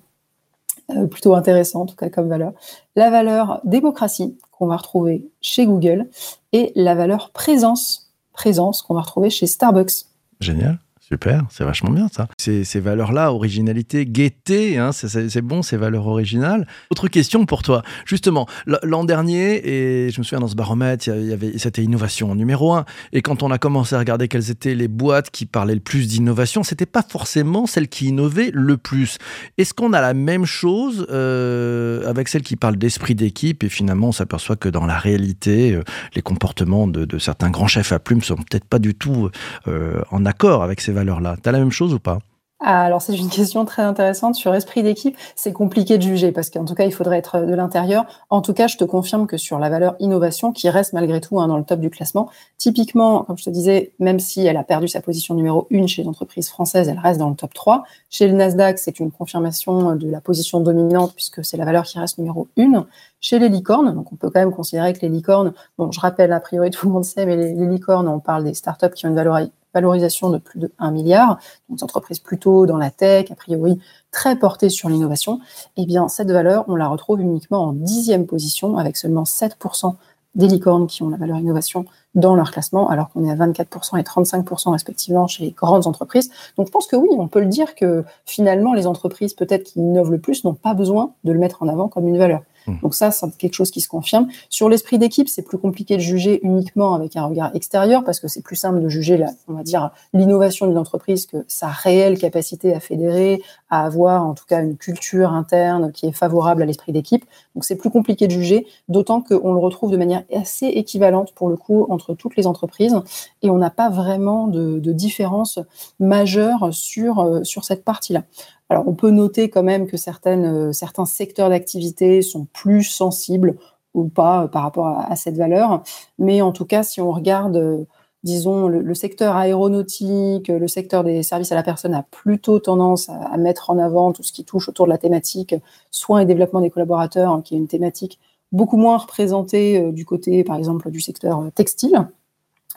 Euh, 0.96 1.06
plutôt 1.06 1.36
intéressant 1.36 1.82
en 1.82 1.86
tout 1.86 1.96
cas 1.96 2.10
comme 2.10 2.30
valeur. 2.30 2.54
La 2.96 3.12
valeur 3.12 3.62
démocratie 3.64 4.38
qu'on 4.52 4.66
va 4.66 4.78
retrouver 4.78 5.30
chez 5.40 5.66
Google 5.66 6.08
et 6.52 6.72
la 6.76 6.96
valeur 6.96 7.30
présence, 7.30 8.12
présence 8.34 8.82
qu'on 8.82 8.96
va 8.96 9.02
retrouver 9.02 9.30
chez 9.30 9.46
Starbucks. 9.46 10.06
Génial. 10.40 10.80
Super, 11.12 11.46
c'est 11.50 11.64
vachement 11.64 11.90
bien 11.90 12.08
ça. 12.12 12.28
Ces, 12.38 12.80
valeurs-là, 12.80 13.34
originalité, 13.34 14.06
gaieté, 14.06 14.78
hein, 14.78 14.92
c'est 14.92 15.42
bon, 15.42 15.64
ces 15.64 15.76
valeurs 15.76 16.06
originales. 16.06 16.68
Autre 16.92 17.08
question 17.08 17.48
pour 17.48 17.64
toi. 17.64 17.82
Justement, 18.06 18.46
l'an 18.84 19.04
dernier, 19.06 19.68
et 19.68 20.12
je 20.12 20.20
me 20.20 20.24
souviens 20.24 20.40
dans 20.40 20.48
ce 20.48 20.56
baromètre, 20.56 21.10
c'était 21.58 21.82
innovation 21.82 22.36
numéro 22.36 22.74
un. 22.74 22.86
Et 23.12 23.24
quand 23.24 23.42
on 23.42 23.50
a 23.50 23.58
commencé 23.58 23.96
à 23.96 24.00
regarder 24.00 24.28
quelles 24.28 24.52
étaient 24.52 24.76
les 24.76 24.88
boîtes 24.88 25.32
qui 25.32 25.48
parlaient 25.48 25.74
le 25.74 25.80
plus 25.80 26.08
d'innovation, 26.08 26.62
c'était 26.62 26.86
pas 26.86 27.02
forcément 27.02 27.66
celles 27.66 27.88
qui 27.88 28.10
innovaient 28.10 28.52
le 28.54 28.78
plus. 28.78 29.18
Est-ce 29.58 29.74
qu'on 29.74 29.94
a 29.94 30.02
la 30.02 30.14
même 30.14 30.46
chose 30.46 31.08
euh, 31.10 32.08
avec 32.08 32.28
celles 32.28 32.44
qui 32.44 32.56
parlent 32.56 32.78
d'esprit 32.78 33.16
d'équipe 33.16 33.64
et 33.64 33.70
finalement 33.70 34.10
on 34.10 34.12
s'aperçoit 34.12 34.58
que 34.58 34.70
dans 34.70 34.86
la 34.86 35.00
réalité, 35.00 35.74
euh, 35.74 35.82
les 36.14 36.22
comportements 36.22 36.88
de, 36.88 37.18
certains 37.18 37.50
grands 37.50 37.68
chefs 37.68 37.92
à 37.92 37.98
plumes 37.98 38.22
sont 38.22 38.36
peut-être 38.36 38.66
pas 38.66 38.78
du 38.78 38.94
tout 38.94 39.30
euh, 39.68 40.02
en 40.12 40.26
accord 40.28 40.62
avec 40.62 40.82
ces 40.82 40.99
valeurs-là. 41.00 41.36
Tu 41.42 41.50
as 41.50 41.52
la 41.52 41.60
même 41.60 41.72
chose 41.72 41.94
ou 41.94 42.00
pas? 42.00 42.20
Ah, 42.62 42.84
alors 42.84 43.02
c'est 43.02 43.16
une 43.16 43.30
question 43.30 43.64
très 43.64 43.84
intéressante 43.84 44.36
sur 44.36 44.54
esprit 44.54 44.84
d'équipe. 44.84 45.16
C'est 45.38 45.54
compliqué 45.54 45.98
de 45.98 46.04
juger 46.04 46.34
parce 46.34 46.50
qu'en 46.50 46.66
tout 46.66 46.76
cas 46.76 46.84
il 46.84 46.94
faudrait 46.94 47.18
être 47.18 47.40
de 47.40 47.56
l'intérieur. 47.56 48.06
En 48.30 48.42
tout 48.42 48.54
cas, 48.54 48.68
je 48.68 48.76
te 48.76 48.84
confirme 48.84 49.28
que 49.28 49.38
sur 49.38 49.60
la 49.60 49.70
valeur 49.70 49.96
innovation, 50.00 50.52
qui 50.52 50.70
reste 50.70 50.92
malgré 50.92 51.22
tout 51.22 51.40
hein, 51.40 51.48
dans 51.48 51.58
le 51.58 51.64
top 51.64 51.80
du 51.80 51.90
classement, 51.90 52.30
typiquement, 52.58 53.24
comme 53.24 53.38
je 53.38 53.46
te 53.46 53.50
disais, 53.50 53.94
même 54.00 54.20
si 54.20 54.46
elle 54.46 54.58
a 54.58 54.66
perdu 54.66 54.90
sa 54.90 55.00
position 55.00 55.36
numéro 55.36 55.70
1 55.72 55.88
chez 55.88 56.02
les 56.02 56.10
entreprises 56.10 56.50
françaises, 56.50 56.90
elle 56.90 57.00
reste 57.00 57.20
dans 57.20 57.30
le 57.30 57.36
top 57.36 57.54
3. 57.54 57.86
Chez 58.10 58.28
le 58.28 58.34
Nasdaq, 58.34 58.78
c'est 58.78 59.00
une 59.00 59.12
confirmation 59.12 59.96
de 59.96 60.10
la 60.10 60.20
position 60.20 60.60
dominante 60.60 61.14
puisque 61.16 61.46
c'est 61.46 61.56
la 61.56 61.64
valeur 61.64 61.86
qui 61.86 61.98
reste 61.98 62.18
numéro 62.18 62.50
1. 62.58 62.86
Chez 63.22 63.40
les 63.40 63.48
licornes, 63.48 63.94
donc 63.96 64.12
on 64.12 64.18
peut 64.18 64.30
quand 64.30 64.42
même 64.42 64.52
considérer 64.52 64.92
que 64.92 65.00
les 65.02 65.10
licornes, 65.10 65.54
bon, 65.78 65.94
je 65.94 66.00
rappelle 66.02 66.34
a 66.34 66.42
priori 66.42 66.72
tout 66.72 66.88
le 66.88 66.94
monde 66.94 67.06
sait, 67.06 67.26
mais 67.26 67.38
les, 67.38 67.54
les 67.54 67.68
licornes, 67.68 68.10
on 68.10 68.20
parle 68.20 68.44
des 68.44 68.54
startups 68.54 68.92
qui 68.94 69.06
ont 69.06 69.10
une 69.10 69.16
valeur 69.16 69.40
valorisation 69.74 70.30
de 70.30 70.38
plus 70.38 70.60
de 70.60 70.72
1 70.80 70.92
milliard, 70.92 71.40
donc 71.68 71.80
des 71.80 71.84
entreprises 71.84 72.20
plutôt 72.20 72.66
dans 72.66 72.78
la 72.78 72.92
tech, 72.92 73.32
a 73.32 73.36
priori 73.36 73.80
très 74.12 74.36
portées 74.36 74.70
sur 74.70 74.90
l'innovation, 74.90 75.40
eh 75.78 75.86
bien 75.86 76.08
cette 76.08 76.32
valeur, 76.32 76.66
on 76.68 76.76
la 76.76 76.88
retrouve 76.88 77.22
uniquement 77.22 77.66
en 77.66 77.74
dixième 77.74 78.26
position, 78.26 78.78
avec 78.78 78.98
seulement 78.98 79.24
7% 79.24 79.96
des 80.36 80.48
licornes 80.48 80.88
qui 80.88 81.04
ont 81.04 81.10
la 81.10 81.18
valeur 81.18 81.38
innovation 81.38 81.86
dans 82.16 82.36
leur 82.36 82.52
classement, 82.52 82.90
alors 82.90 83.10
qu'on 83.10 83.26
est 83.26 83.32
à 83.32 83.36
24% 83.36 84.00
et 84.00 84.04
35% 84.04 84.72
respectivement 84.72 85.28
chez 85.28 85.44
les 85.44 85.52
grandes 85.52 85.88
entreprises. 85.88 86.32
Donc 86.58 86.68
je 86.68 86.72
pense 86.72 86.88
que 86.88 86.96
oui, 86.96 87.10
on 87.12 87.28
peut 87.28 87.40
le 87.40 87.48
dire 87.48 87.76
que 87.76 88.04
finalement, 88.26 88.74
les 88.74 88.88
entreprises 88.88 89.34
peut-être 89.34 89.64
qui 89.64 89.80
innovent 89.80 90.12
le 90.12 90.20
plus 90.20 90.44
n'ont 90.44 90.54
pas 90.54 90.74
besoin 90.74 91.14
de 91.24 91.32
le 91.32 91.40
mettre 91.40 91.62
en 91.64 91.68
avant 91.68 91.88
comme 91.88 92.08
une 92.08 92.18
valeur. 92.18 92.42
Mmh. 92.68 92.76
Donc 92.82 92.96
ça, 92.96 93.12
c'est 93.12 93.36
quelque 93.38 93.54
chose 93.54 93.72
qui 93.72 93.82
se 93.82 93.88
confirme. 93.88 94.28
Sur 94.50 94.70
l'esprit 94.70 94.98
d'équipe, 94.98 95.28
c'est 95.28 95.42
plus 95.42 95.58
compliqué 95.58 95.96
de 95.96 96.02
juger 96.02 96.40
uniquement 96.44 96.94
avec 96.94 97.16
un 97.16 97.26
regard 97.26 97.56
extérieur 97.56 98.04
parce 98.04 98.20
que 98.20 98.28
c'est 98.28 98.42
plus 98.42 98.56
simple 98.56 98.82
de 98.82 98.90
juger, 98.90 99.24
on 99.48 99.54
va 99.54 99.64
dire, 99.64 99.92
l'innovation 100.14 100.68
d'une 100.68 100.78
entreprise 100.78 101.26
que 101.26 101.38
sa 101.48 101.68
réelle 101.68 102.18
capacité 102.18 102.74
à 102.74 102.80
fédérer, 102.80 103.42
à 103.70 103.86
avoir 103.86 104.26
en 104.26 104.34
tout 104.34 104.46
cas 104.48 104.62
une 104.62 104.78
culture 104.78 105.34
interne 105.34 105.92
qui 105.92 106.08
est 106.08 106.12
favorable 106.12 106.64
à 106.64 106.66
l'esprit 106.66 106.92
d'équipe. 106.92 107.26
Donc 107.56 107.64
c'est 107.66 107.76
plus 107.76 107.90
compliqué 107.90 108.28
de 108.28 108.32
juger, 108.32 108.68
d'autant 108.88 109.22
qu'on 109.22 109.54
le 109.54 109.60
retrouve 109.60 109.92
de 109.92 109.98
manière 109.98 110.24
assez 110.34 110.68
équivalente 110.68 111.34
pour 111.34 111.50
le 111.50 111.56
coup 111.56 111.86
entre 111.90 112.14
toutes 112.14 112.36
les 112.36 112.48
entreprises 112.48 112.96
et 113.42 113.50
on 113.50 113.58
n'a 113.58 113.70
pas 113.70 113.90
vraiment 113.90 114.48
de, 114.48 114.80
différence 114.90 115.60
majeure 116.00 116.74
sur, 116.74 117.20
euh, 117.20 117.44
sur 117.44 117.64
cette 117.64 117.84
partie-là. 117.84 118.24
Alors, 118.70 118.88
on 118.88 118.94
peut 118.94 119.12
noter 119.12 119.50
quand 119.50 119.64
même 119.64 119.88
que 119.88 119.98
certaines, 119.98 120.46
euh, 120.46 120.74
certains 120.74 121.06
secteurs 121.06 121.50
d'activité 121.50 122.22
sont 122.22 122.48
plus 122.54 122.84
sensibles 122.84 123.56
ou 123.94 124.08
pas 124.08 124.44
euh, 124.44 124.48
par 124.48 124.64
rapport 124.64 124.88
à, 124.88 125.16
cette 125.16 125.38
valeur. 125.38 125.84
Mais 126.18 126.42
en 126.42 126.52
tout 126.52 126.66
cas, 126.66 126.84
si 126.84 127.02
on 127.02 127.12
regarde, 127.12 127.86
disons, 128.24 128.68
le, 128.68 128.94
secteur 128.96 129.36
aéronautique, 129.36 130.50
le 130.50 130.68
secteur 130.68 131.04
des 131.04 131.24
services 131.24 131.52
à 131.52 131.56
la 131.56 131.64
personne 131.64 131.94
a 131.94 132.04
plutôt 132.04 132.60
tendance 132.60 133.10
à, 133.10 133.38
mettre 133.38 133.70
en 133.70 133.78
avant 133.78 134.12
tout 134.12 134.24
ce 134.24 134.32
qui 134.32 134.44
touche 134.44 134.70
autour 134.70 134.86
de 134.86 134.92
la 134.92 134.98
thématique 134.98 135.56
soins 135.92 136.20
et 136.20 136.26
développement 136.26 136.62
des 136.62 136.70
collaborateurs, 136.70 137.32
hein, 137.32 137.42
qui 137.44 137.56
est 137.56 137.58
une 137.58 137.68
thématique 137.68 138.20
beaucoup 138.52 138.78
moins 138.78 138.98
représentée 138.98 139.92
du 139.92 140.06
côté, 140.06 140.44
par 140.44 140.58
exemple, 140.58 140.90
du 140.92 141.00
secteur 141.00 141.44
textile. 141.56 142.08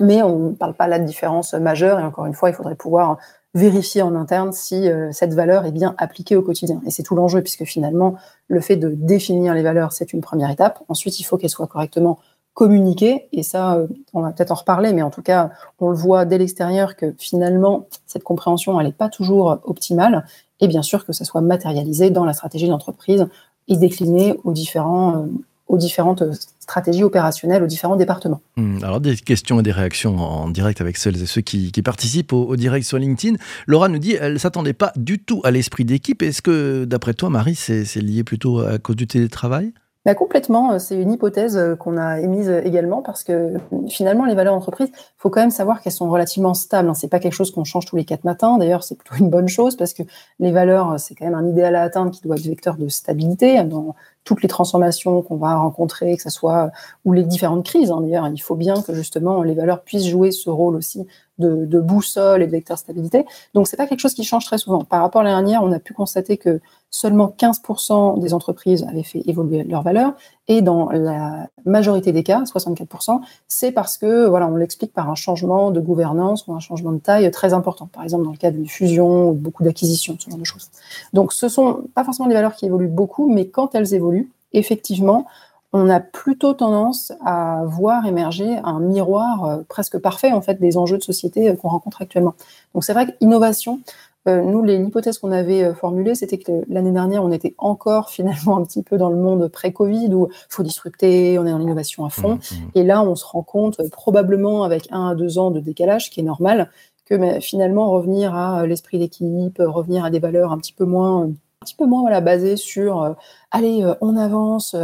Mais 0.00 0.22
on 0.22 0.50
ne 0.50 0.54
parle 0.54 0.74
pas 0.74 0.86
là 0.86 0.98
de 0.98 1.04
différence 1.04 1.54
majeure. 1.54 1.98
Et 2.00 2.02
encore 2.02 2.26
une 2.26 2.34
fois, 2.34 2.50
il 2.50 2.54
faudrait 2.54 2.74
pouvoir 2.74 3.18
vérifier 3.54 4.00
en 4.00 4.14
interne 4.14 4.52
si 4.52 4.88
euh, 4.88 5.12
cette 5.12 5.34
valeur 5.34 5.66
est 5.66 5.72
bien 5.72 5.94
appliquée 5.98 6.36
au 6.36 6.42
quotidien. 6.42 6.80
Et 6.86 6.90
c'est 6.90 7.02
tout 7.02 7.14
l'enjeu, 7.14 7.42
puisque 7.42 7.64
finalement, 7.64 8.16
le 8.48 8.60
fait 8.60 8.76
de 8.76 8.88
définir 8.88 9.54
les 9.54 9.62
valeurs, 9.62 9.92
c'est 9.92 10.12
une 10.12 10.22
première 10.22 10.50
étape. 10.50 10.82
Ensuite, 10.88 11.20
il 11.20 11.24
faut 11.24 11.36
qu'elles 11.36 11.50
soient 11.50 11.66
correctement 11.66 12.18
communiquées. 12.54 13.28
Et 13.32 13.42
ça, 13.42 13.74
euh, 13.74 13.86
on 14.12 14.22
va 14.22 14.32
peut-être 14.32 14.50
en 14.50 14.56
reparler, 14.56 14.92
mais 14.92 15.02
en 15.02 15.10
tout 15.10 15.22
cas, 15.22 15.50
on 15.80 15.88
le 15.88 15.96
voit 15.96 16.24
dès 16.24 16.38
l'extérieur 16.38 16.96
que 16.96 17.14
finalement, 17.18 17.86
cette 18.06 18.24
compréhension, 18.24 18.78
elle 18.80 18.86
n'est 18.86 18.92
pas 18.92 19.08
toujours 19.08 19.60
optimale. 19.64 20.26
Et 20.60 20.68
bien 20.68 20.82
sûr, 20.82 21.04
que 21.06 21.12
ça 21.12 21.24
soit 21.24 21.40
matérialisé 21.40 22.10
dans 22.10 22.24
la 22.24 22.34
stratégie 22.34 22.68
d'entreprise 22.68 23.26
et 23.68 23.76
décliné 23.76 24.38
aux 24.44 24.52
différents 24.52 25.16
euh, 25.16 25.26
aux 25.68 25.78
différentes 25.78 26.22
stratégies 26.60 27.02
opérationnelles, 27.02 27.62
aux 27.62 27.66
différents 27.66 27.96
départements. 27.96 28.42
Hmm, 28.56 28.84
alors 28.84 29.00
des 29.00 29.16
questions 29.16 29.58
et 29.58 29.62
des 29.62 29.72
réactions 29.72 30.18
en 30.18 30.50
direct 30.50 30.82
avec 30.82 30.98
celles 30.98 31.20
et 31.22 31.24
ceux 31.24 31.40
qui, 31.40 31.72
participent 31.82 32.34
au, 32.34 32.56
direct 32.56 32.86
sur 32.86 32.98
LinkedIn. 32.98 33.36
Laura 33.66 33.88
nous 33.88 33.98
dit 33.98 34.14
elle 34.20 34.38
s'attendait 34.38 34.74
pas 34.74 34.92
du 34.96 35.18
tout 35.18 35.40
à 35.44 35.50
l'esprit 35.50 35.86
d'équipe. 35.86 36.20
Est-ce 36.20 36.42
que 36.42 36.84
d'après 36.84 37.14
toi, 37.14 37.30
Marie, 37.30 37.54
c'est 37.54 37.96
lié 37.96 38.22
plutôt 38.22 38.60
à 38.60 38.78
cause 38.78 38.96
du 38.96 39.06
télétravail? 39.06 39.72
Bah, 40.04 40.16
complètement, 40.16 40.80
c'est 40.80 41.00
une 41.00 41.12
hypothèse 41.12 41.76
qu'on 41.78 41.96
a 41.96 42.18
émise 42.18 42.50
également 42.64 43.02
parce 43.02 43.22
que 43.22 43.54
finalement 43.88 44.24
les 44.24 44.34
valeurs 44.34 44.54
d'entreprise, 44.54 44.88
il 44.90 45.14
faut 45.16 45.30
quand 45.30 45.40
même 45.40 45.52
savoir 45.52 45.80
qu'elles 45.80 45.92
sont 45.92 46.10
relativement 46.10 46.54
stables. 46.54 46.88
Hein. 46.88 46.94
C'est 46.94 47.06
pas 47.06 47.20
quelque 47.20 47.34
chose 47.34 47.52
qu'on 47.52 47.62
change 47.62 47.86
tous 47.86 47.94
les 47.94 48.04
quatre 48.04 48.24
matins. 48.24 48.58
D'ailleurs, 48.58 48.82
c'est 48.82 48.96
plutôt 48.96 49.14
une 49.14 49.30
bonne 49.30 49.46
chose 49.46 49.76
parce 49.76 49.94
que 49.94 50.02
les 50.40 50.50
valeurs, 50.50 50.98
c'est 50.98 51.14
quand 51.14 51.24
même 51.24 51.36
un 51.36 51.46
idéal 51.46 51.76
à 51.76 51.82
atteindre 51.82 52.10
qui 52.10 52.20
doit 52.22 52.34
être 52.34 52.46
vecteur 52.46 52.76
de 52.76 52.88
stabilité 52.88 53.62
dans 53.62 53.94
toutes 54.24 54.42
les 54.42 54.48
transformations 54.48 55.22
qu'on 55.22 55.36
va 55.36 55.56
rencontrer, 55.56 56.16
que 56.16 56.22
ce 56.22 56.30
soit 56.30 56.72
ou 57.04 57.12
les 57.12 57.22
différentes 57.22 57.64
crises. 57.64 57.92
Hein. 57.92 58.00
D'ailleurs, 58.00 58.26
il 58.26 58.42
faut 58.42 58.56
bien 58.56 58.82
que 58.82 58.94
justement 58.94 59.44
les 59.44 59.54
valeurs 59.54 59.82
puissent 59.82 60.06
jouer 60.06 60.32
ce 60.32 60.50
rôle 60.50 60.74
aussi 60.74 61.06
de, 61.38 61.64
de 61.64 61.80
boussole 61.80 62.42
et 62.42 62.46
de 62.46 62.52
vecteur 62.52 62.76
stabilité. 62.76 63.24
Donc, 63.54 63.68
c'est 63.68 63.76
pas 63.76 63.86
quelque 63.86 64.00
chose 64.00 64.14
qui 64.14 64.24
change 64.24 64.46
très 64.46 64.58
souvent. 64.58 64.82
Par 64.82 65.00
rapport 65.00 65.20
à 65.20 65.24
l'année 65.24 65.36
dernière, 65.36 65.62
on 65.62 65.70
a 65.70 65.78
pu 65.78 65.94
constater 65.94 66.38
que 66.38 66.60
seulement 66.92 67.34
15% 67.36 68.20
des 68.20 68.34
entreprises 68.34 68.86
avaient 68.88 69.02
fait 69.02 69.22
évoluer 69.26 69.64
leurs 69.64 69.82
valeurs, 69.82 70.12
et 70.46 70.62
dans 70.62 70.90
la 70.90 71.48
majorité 71.64 72.12
des 72.12 72.22
cas, 72.22 72.42
64%, 72.42 73.20
c'est 73.48 73.72
parce 73.72 73.98
que 73.98 74.26
voilà, 74.26 74.46
on 74.46 74.56
l'explique 74.56 74.92
par 74.92 75.10
un 75.10 75.14
changement 75.14 75.70
de 75.70 75.80
gouvernance 75.80 76.46
ou 76.46 76.54
un 76.54 76.60
changement 76.60 76.92
de 76.92 76.98
taille 76.98 77.30
très 77.30 77.54
important. 77.54 77.86
Par 77.86 78.04
exemple, 78.04 78.24
dans 78.24 78.30
le 78.30 78.36
cas 78.36 78.50
d'une 78.50 78.68
fusion 78.68 79.30
ou 79.30 79.32
beaucoup 79.32 79.64
d'acquisitions, 79.64 80.16
ce 80.18 80.30
genre 80.30 80.38
de 80.38 80.44
choses. 80.44 80.70
Donc, 81.12 81.32
ce 81.32 81.48
sont 81.48 81.84
pas 81.94 82.04
forcément 82.04 82.28
des 82.28 82.34
valeurs 82.34 82.54
qui 82.54 82.66
évoluent 82.66 82.88
beaucoup, 82.88 83.32
mais 83.32 83.48
quand 83.48 83.74
elles 83.74 83.94
évoluent, 83.94 84.30
effectivement, 84.52 85.26
on 85.72 85.88
a 85.88 86.00
plutôt 86.00 86.52
tendance 86.52 87.12
à 87.24 87.62
voir 87.64 88.06
émerger 88.06 88.58
un 88.62 88.78
miroir 88.80 89.44
euh, 89.44 89.62
presque 89.68 89.98
parfait 89.98 90.32
en 90.32 90.42
fait 90.42 90.60
des 90.60 90.76
enjeux 90.76 90.98
de 90.98 91.02
société 91.02 91.48
euh, 91.48 91.56
qu'on 91.56 91.68
rencontre 91.68 92.02
actuellement. 92.02 92.34
Donc 92.74 92.84
c'est 92.84 92.92
vrai 92.92 93.06
qu'innovation, 93.06 93.80
euh, 93.80 94.11
nous 94.26 94.62
l'hypothèse 94.62 95.18
qu'on 95.18 95.32
avait 95.32 95.74
formulée, 95.74 96.14
c'était 96.14 96.38
que 96.38 96.64
l'année 96.68 96.92
dernière 96.92 97.24
on 97.24 97.32
était 97.32 97.54
encore 97.58 98.10
finalement 98.10 98.56
un 98.56 98.64
petit 98.64 98.82
peu 98.82 98.96
dans 98.96 99.10
le 99.10 99.16
monde 99.16 99.48
pré-Covid 99.48 100.14
où 100.14 100.28
faut 100.48 100.62
disrupter, 100.62 101.38
on 101.38 101.46
est 101.46 101.50
dans 101.50 101.58
l'innovation 101.58 102.04
à 102.04 102.10
fond, 102.10 102.34
mmh, 102.34 102.54
mmh. 102.54 102.70
et 102.76 102.84
là 102.84 103.02
on 103.02 103.14
se 103.16 103.24
rend 103.24 103.42
compte 103.42 103.80
probablement 103.90 104.62
avec 104.62 104.88
un 104.90 105.08
à 105.08 105.14
deux 105.14 105.38
ans 105.38 105.50
de 105.50 105.60
décalage, 105.60 106.10
qui 106.10 106.20
est 106.20 106.24
normal, 106.24 106.70
que 107.04 107.40
finalement 107.40 107.90
revenir 107.90 108.34
à 108.34 108.66
l'esprit 108.66 108.98
d'équipe, 108.98 109.58
revenir 109.58 110.04
à 110.04 110.10
des 110.10 110.20
valeurs 110.20 110.52
un 110.52 110.58
petit 110.58 110.72
peu 110.72 110.84
moins 110.84 111.24
un 111.24 111.64
petit 111.64 111.76
peu 111.76 111.86
moins 111.86 112.02
voilà, 112.02 112.20
basées 112.20 112.56
sur 112.56 113.14
allez, 113.50 113.84
on 114.00 114.16
avance, 114.16 114.74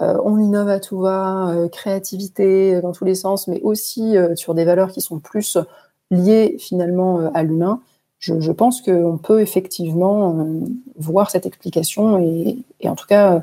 euh, 0.00 0.18
on 0.24 0.40
innove 0.40 0.68
à 0.68 0.80
tout 0.80 0.98
va, 0.98 1.50
euh, 1.50 1.68
créativité 1.68 2.74
euh, 2.74 2.80
dans 2.80 2.90
tous 2.90 3.04
les 3.04 3.14
sens, 3.14 3.46
mais 3.46 3.60
aussi 3.62 4.16
sur 4.34 4.54
des 4.54 4.64
valeurs 4.64 4.90
qui 4.90 5.00
sont 5.00 5.20
plus 5.20 5.56
liées 6.10 6.56
finalement 6.58 7.30
à 7.32 7.42
l'humain. 7.42 7.80
Je, 8.32 8.52
pense 8.52 8.80
qu'on 8.80 9.18
peut 9.18 9.40
effectivement 9.40 10.46
voir 10.96 11.30
cette 11.30 11.46
explication 11.46 12.18
et, 12.18 12.88
en 12.88 12.94
tout 12.94 13.06
cas 13.06 13.42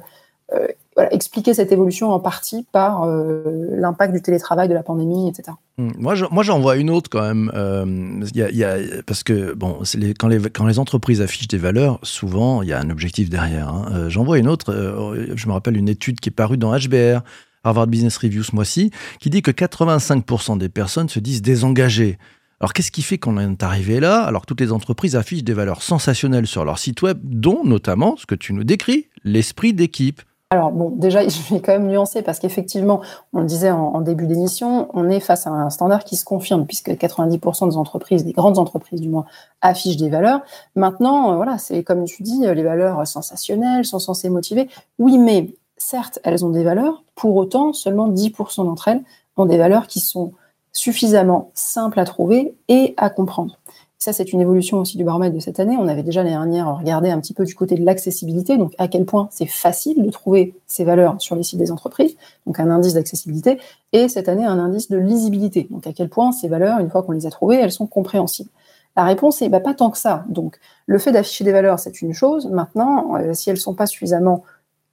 expliquer 1.11 1.53
cette 1.53 1.71
évolution 1.71 2.11
en 2.11 2.19
partie 2.19 2.65
par 2.71 3.05
l'impact 3.05 4.13
du 4.13 4.21
télétravail, 4.21 4.67
de 4.67 4.73
la 4.73 4.83
pandémie, 4.83 5.29
etc. 5.29 5.53
Mmh. 5.77 5.91
Moi, 5.97 6.43
j'en 6.43 6.59
vois 6.59 6.75
une 6.77 6.89
autre 6.89 7.09
quand 7.09 7.21
même. 7.21 7.51
Euh, 7.55 9.01
parce 9.05 9.23
que 9.23 9.53
bon, 9.53 9.79
quand, 10.19 10.27
les, 10.27 10.79
entreprises 10.79 11.21
affichent 11.21 11.47
des 11.47 11.57
valeurs, 11.57 11.99
souvent, 12.03 12.61
il 12.61 12.69
y 12.69 12.73
a 12.73 12.79
un 12.79 12.89
objectif 12.89 13.29
derrière. 13.29 13.69
Hein. 13.69 13.85
Euh, 13.93 14.09
j'en 14.09 14.23
vois 14.23 14.37
une 14.37 14.47
autre. 14.47 14.71
Euh, 14.71 15.33
je 15.35 15.47
me 15.47 15.53
rappelle 15.53 15.77
une 15.77 15.89
étude 15.89 16.19
qui 16.19 16.29
est 16.29 16.33
parue 16.33 16.57
dans 16.57 16.77
HBR, 16.77 17.21
Harvard 17.63 17.87
Business 17.87 18.17
Review 18.17 18.43
ce 18.43 18.55
mois-ci, 18.55 18.91
qui 19.19 19.29
dit 19.29 19.41
que 19.41 19.51
85% 19.51 20.57
des 20.57 20.69
personnes 20.69 21.09
se 21.09 21.19
disent 21.19 21.41
désengagées. 21.41 22.17
Alors, 22.61 22.73
qu'est-ce 22.73 22.91
qui 22.91 23.01
fait 23.01 23.17
qu'on 23.17 23.39
est 23.39 23.63
arrivé 23.63 23.99
là? 23.99 24.21
Alors, 24.21 24.45
toutes 24.45 24.61
les 24.61 24.71
entreprises 24.71 25.15
affichent 25.15 25.43
des 25.43 25.53
valeurs 25.53 25.81
sensationnelles 25.81 26.45
sur 26.45 26.63
leur 26.63 26.77
site 26.77 27.01
web, 27.01 27.19
dont 27.23 27.63
notamment 27.63 28.17
ce 28.17 28.27
que 28.27 28.35
tu 28.35 28.53
nous 28.53 28.63
décris, 28.63 29.07
l'esprit 29.23 29.73
d'équipe. 29.73 30.21
Alors 30.51 30.71
bon, 30.71 30.91
déjà, 30.91 31.27
je 31.27 31.53
vais 31.55 31.59
quand 31.59 31.71
même 31.71 31.87
nuancer 31.87 32.21
parce 32.21 32.37
qu'effectivement, 32.37 33.01
on 33.33 33.39
le 33.39 33.47
disait 33.47 33.71
en, 33.71 33.99
début 34.01 34.27
d'émission, 34.27 34.89
on 34.93 35.09
est 35.09 35.19
face 35.19 35.47
à 35.47 35.49
un 35.49 35.71
standard 35.71 36.03
qui 36.03 36.15
se 36.15 36.23
confirme 36.23 36.67
puisque 36.67 36.91
90% 36.91 37.67
des 37.67 37.77
entreprises, 37.77 38.25
des 38.25 38.31
grandes 38.31 38.59
entreprises 38.59 39.01
du 39.01 39.09
moins, 39.09 39.25
affichent 39.61 39.97
des 39.97 40.09
valeurs. 40.09 40.41
Maintenant, 40.75 41.31
euh, 41.31 41.35
voilà, 41.37 41.57
c'est 41.57 41.81
comme 41.81 42.03
tu 42.05 42.21
dis, 42.21 42.41
les 42.41 42.63
valeurs 42.63 43.07
sensationnelles 43.07 43.85
sont 43.85 43.97
censées 43.97 44.29
motiver. 44.29 44.69
Oui, 44.99 45.17
mais 45.17 45.55
certes, 45.77 46.19
elles 46.23 46.45
ont 46.45 46.51
des 46.51 46.63
valeurs. 46.63 47.03
Pour 47.15 47.35
autant, 47.37 47.73
seulement 47.73 48.07
10% 48.07 48.65
d'entre 48.65 48.87
elles 48.89 49.01
ont 49.35 49.47
des 49.47 49.57
valeurs 49.57 49.87
qui 49.87 49.99
sont 49.99 50.33
suffisamment 50.73 51.51
simples 51.53 51.99
à 51.99 52.05
trouver 52.05 52.55
et 52.67 52.93
à 52.97 53.09
comprendre. 53.09 53.57
Ça, 53.97 54.13
c'est 54.13 54.33
une 54.33 54.41
évolution 54.41 54.79
aussi 54.79 54.97
du 54.97 55.03
baromètre 55.03 55.35
de 55.35 55.39
cette 55.39 55.59
année. 55.59 55.77
On 55.79 55.87
avait 55.87 56.01
déjà 56.01 56.23
l'année 56.23 56.35
dernière 56.35 56.75
regardé 56.75 57.11
un 57.11 57.19
petit 57.19 57.35
peu 57.35 57.45
du 57.45 57.53
côté 57.53 57.75
de 57.75 57.85
l'accessibilité, 57.85 58.57
donc 58.57 58.73
à 58.79 58.87
quel 58.87 59.05
point 59.05 59.29
c'est 59.31 59.45
facile 59.45 60.01
de 60.01 60.09
trouver 60.09 60.55
ces 60.65 60.83
valeurs 60.83 61.21
sur 61.21 61.35
les 61.35 61.43
sites 61.43 61.59
des 61.59 61.71
entreprises, 61.71 62.15
donc 62.47 62.59
un 62.59 62.71
indice 62.71 62.95
d'accessibilité, 62.95 63.59
et 63.93 64.09
cette 64.09 64.27
année 64.27 64.43
un 64.43 64.57
indice 64.57 64.89
de 64.89 64.97
lisibilité, 64.97 65.67
donc 65.69 65.85
à 65.85 65.93
quel 65.93 66.09
point 66.09 66.31
ces 66.31 66.47
valeurs, 66.47 66.79
une 66.79 66.89
fois 66.89 67.03
qu'on 67.03 67.11
les 67.11 67.27
a 67.27 67.29
trouvées, 67.29 67.57
elles 67.57 67.71
sont 67.71 67.85
compréhensibles. 67.85 68.49
La 68.95 69.03
réponse 69.03 69.41
est 69.43 69.49
bah, 69.49 69.59
pas 69.59 69.75
tant 69.75 69.91
que 69.91 69.99
ça. 69.99 70.25
Donc 70.29 70.59
le 70.87 70.97
fait 70.97 71.11
d'afficher 71.11 71.43
des 71.43 71.51
valeurs, 71.51 71.77
c'est 71.77 72.01
une 72.01 72.13
chose. 72.13 72.47
Maintenant, 72.47 73.15
euh, 73.17 73.33
si 73.33 73.49
elles 73.49 73.57
sont 73.57 73.75
pas 73.75 73.85
suffisamment 73.85 74.43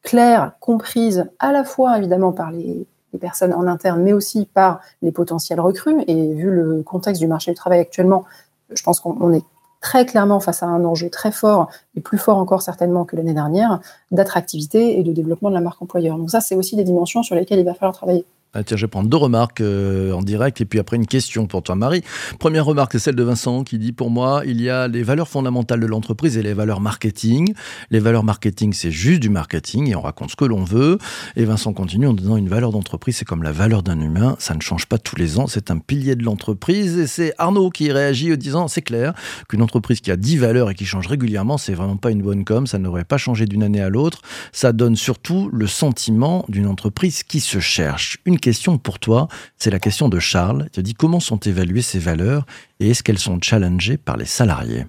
claires, 0.03 0.53
comprises, 0.61 1.31
à 1.39 1.53
la 1.53 1.65
fois 1.65 1.99
évidemment 1.99 2.33
par 2.33 2.51
les 2.51 2.87
les 3.13 3.19
personnes 3.19 3.53
en 3.55 3.67
interne, 3.67 4.03
mais 4.03 4.13
aussi 4.13 4.47
par 4.47 4.81
les 5.03 5.13
potentiels 5.13 5.61
recrues. 5.61 6.03
Et 6.07 6.35
vu 6.35 6.51
le 6.51 6.83
contexte 6.83 7.21
du 7.21 7.29
marché 7.29 7.51
du 7.51 7.57
travail 7.57 7.81
actuellement, 7.81 8.25
je 8.71 8.83
pense 8.83 9.01
qu'on 9.01 9.33
est 9.33 9.45
très 9.81 10.05
clairement 10.07 10.41
face 10.41 10.63
à 10.63 10.67
un 10.67 10.85
enjeu 10.85 11.09
très 11.09 11.31
fort, 11.31 11.69
et 11.97 12.01
plus 12.01 12.19
fort 12.19 12.39
encore 12.39 12.63
certainement 12.63 13.05
que 13.05 13.17
l'année 13.17 13.35
dernière, 13.35 13.81
d'attractivité 14.11 14.99
et 14.99 15.03
de 15.03 15.13
développement 15.13 15.51
de 15.51 15.55
la 15.55 15.61
marque 15.61 15.81
employeur. 15.81 16.19
Donc 16.19 16.31
ça, 16.31 16.41
c'est 16.41 16.57
aussi 16.57 16.77
des 16.77 16.85
dimensions 16.85 17.23
sur 17.23 17.35
lesquelles 17.37 17.61
il 17.61 17.65
va 17.65 17.75
falloir 17.75 17.95
travailler. 17.95 18.25
Ah, 18.55 18.65
tiens, 18.65 18.79
je 18.79 18.87
vais 18.87 18.91
prendre 18.91 19.11
deux 19.11 19.17
remarques 19.19 19.61
euh, 19.61 20.13
en 20.13 20.23
direct 20.23 20.63
et 20.63 20.65
puis 20.65 20.79
après 20.79 20.97
une 20.97 21.07
question 21.07 21.47
pour 21.47 21.63
toi, 21.63 21.75
Marie. 21.75 22.03
Première 22.39 22.65
remarque, 22.65 22.93
c'est 22.93 22.99
celle 22.99 23.15
de 23.15 23.23
Vincent 23.23 23.63
qui 23.63 23.79
dit 23.79 23.93
Pour 23.93 24.11
moi, 24.11 24.41
il 24.47 24.63
y 24.63 24.71
a 24.71 24.89
les 24.89 25.03
valeurs 25.03 25.29
fondamentales 25.29 25.81
de 25.81 25.87
l'entreprise 25.87 26.39
et 26.39 26.43
les 26.43 26.55
valeurs 26.55 26.81
marketing. 26.81 27.53
Les 27.91 27.99
valeurs 27.99 28.25
marketing, 28.25 28.73
c'est 28.73 28.91
juste 28.91 29.21
du 29.21 29.29
marketing 29.29 29.91
et 29.91 29.95
on 29.95 30.01
raconte 30.01 30.31
ce 30.31 30.37
que 30.37 30.47
l'on 30.47 30.65
veut. 30.65 30.97
Et 31.37 31.45
Vincent 31.45 31.75
continue 31.75 32.07
en 32.07 32.15
disant 32.15 32.39
Une 32.39 32.49
valeur 32.49 32.73
d'entreprise, 32.73 33.17
c'est 33.17 33.27
comme 33.27 33.43
la 33.43 33.53
valeur 33.53 33.83
d'un 33.83 34.01
humain, 34.01 34.35
ça 34.39 34.55
ne 34.55 34.63
change 34.63 34.87
pas 34.87 34.97
tous 34.97 35.17
les 35.17 35.39
ans, 35.39 35.47
c'est 35.47 35.71
un 35.71 35.79
pilier 35.79 36.17
de 36.17 36.25
l'entreprise. 36.25 36.99
Et 36.99 37.07
c'est 37.07 37.35
Arnaud 37.37 37.69
qui 37.69 37.93
réagit 37.93 38.33
en 38.33 38.37
disant 38.37 38.67
C'est 38.67 38.81
clair 38.81 39.13
qu'une 39.51 39.61
entreprise 39.61 40.01
qui 40.01 40.11
a 40.11 40.17
10 40.17 40.39
valeurs 40.39 40.71
et 40.71 40.75
qui 40.75 40.87
change 40.87 41.07
régulièrement, 41.07 41.59
c'est 41.59 41.75
vraiment 41.75 41.99
pas 41.99 42.11
une 42.11 42.23
bonne 42.23 42.47
com, 42.47 42.67
ça 42.67 42.79
n'aurait 42.79 43.05
pas 43.05 43.19
changé 43.19 43.45
d'une 43.45 43.63
année 43.63 43.83
à 43.83 43.91
l'autre. 43.91 44.23
Ça 44.53 44.73
donne 44.73 44.97
surtout 44.97 45.51
le 45.53 45.67
sentiment 45.67 46.47
d'une 46.49 46.67
entreprise 46.67 47.23
qui 47.23 47.41
se 47.41 47.61
cherche. 47.61 48.17
Question 48.39 48.79
pour 48.79 48.99
toi, 48.99 49.29
c'est 49.57 49.71
la 49.71 49.79
question 49.79 50.09
de 50.09 50.19
Charles. 50.19 50.65
Il 50.67 50.71
te 50.71 50.81
dit 50.81 50.95
comment 50.95 51.21
sont 51.21 51.39
évaluées 51.39 51.83
ces 51.83 51.99
valeurs 51.99 52.47
et 52.81 52.91
est-ce 52.91 53.03
qu'elles 53.03 53.19
sont 53.19 53.39
challengées 53.41 53.97
par 53.97 54.17
les 54.17 54.25
salariés? 54.25 54.87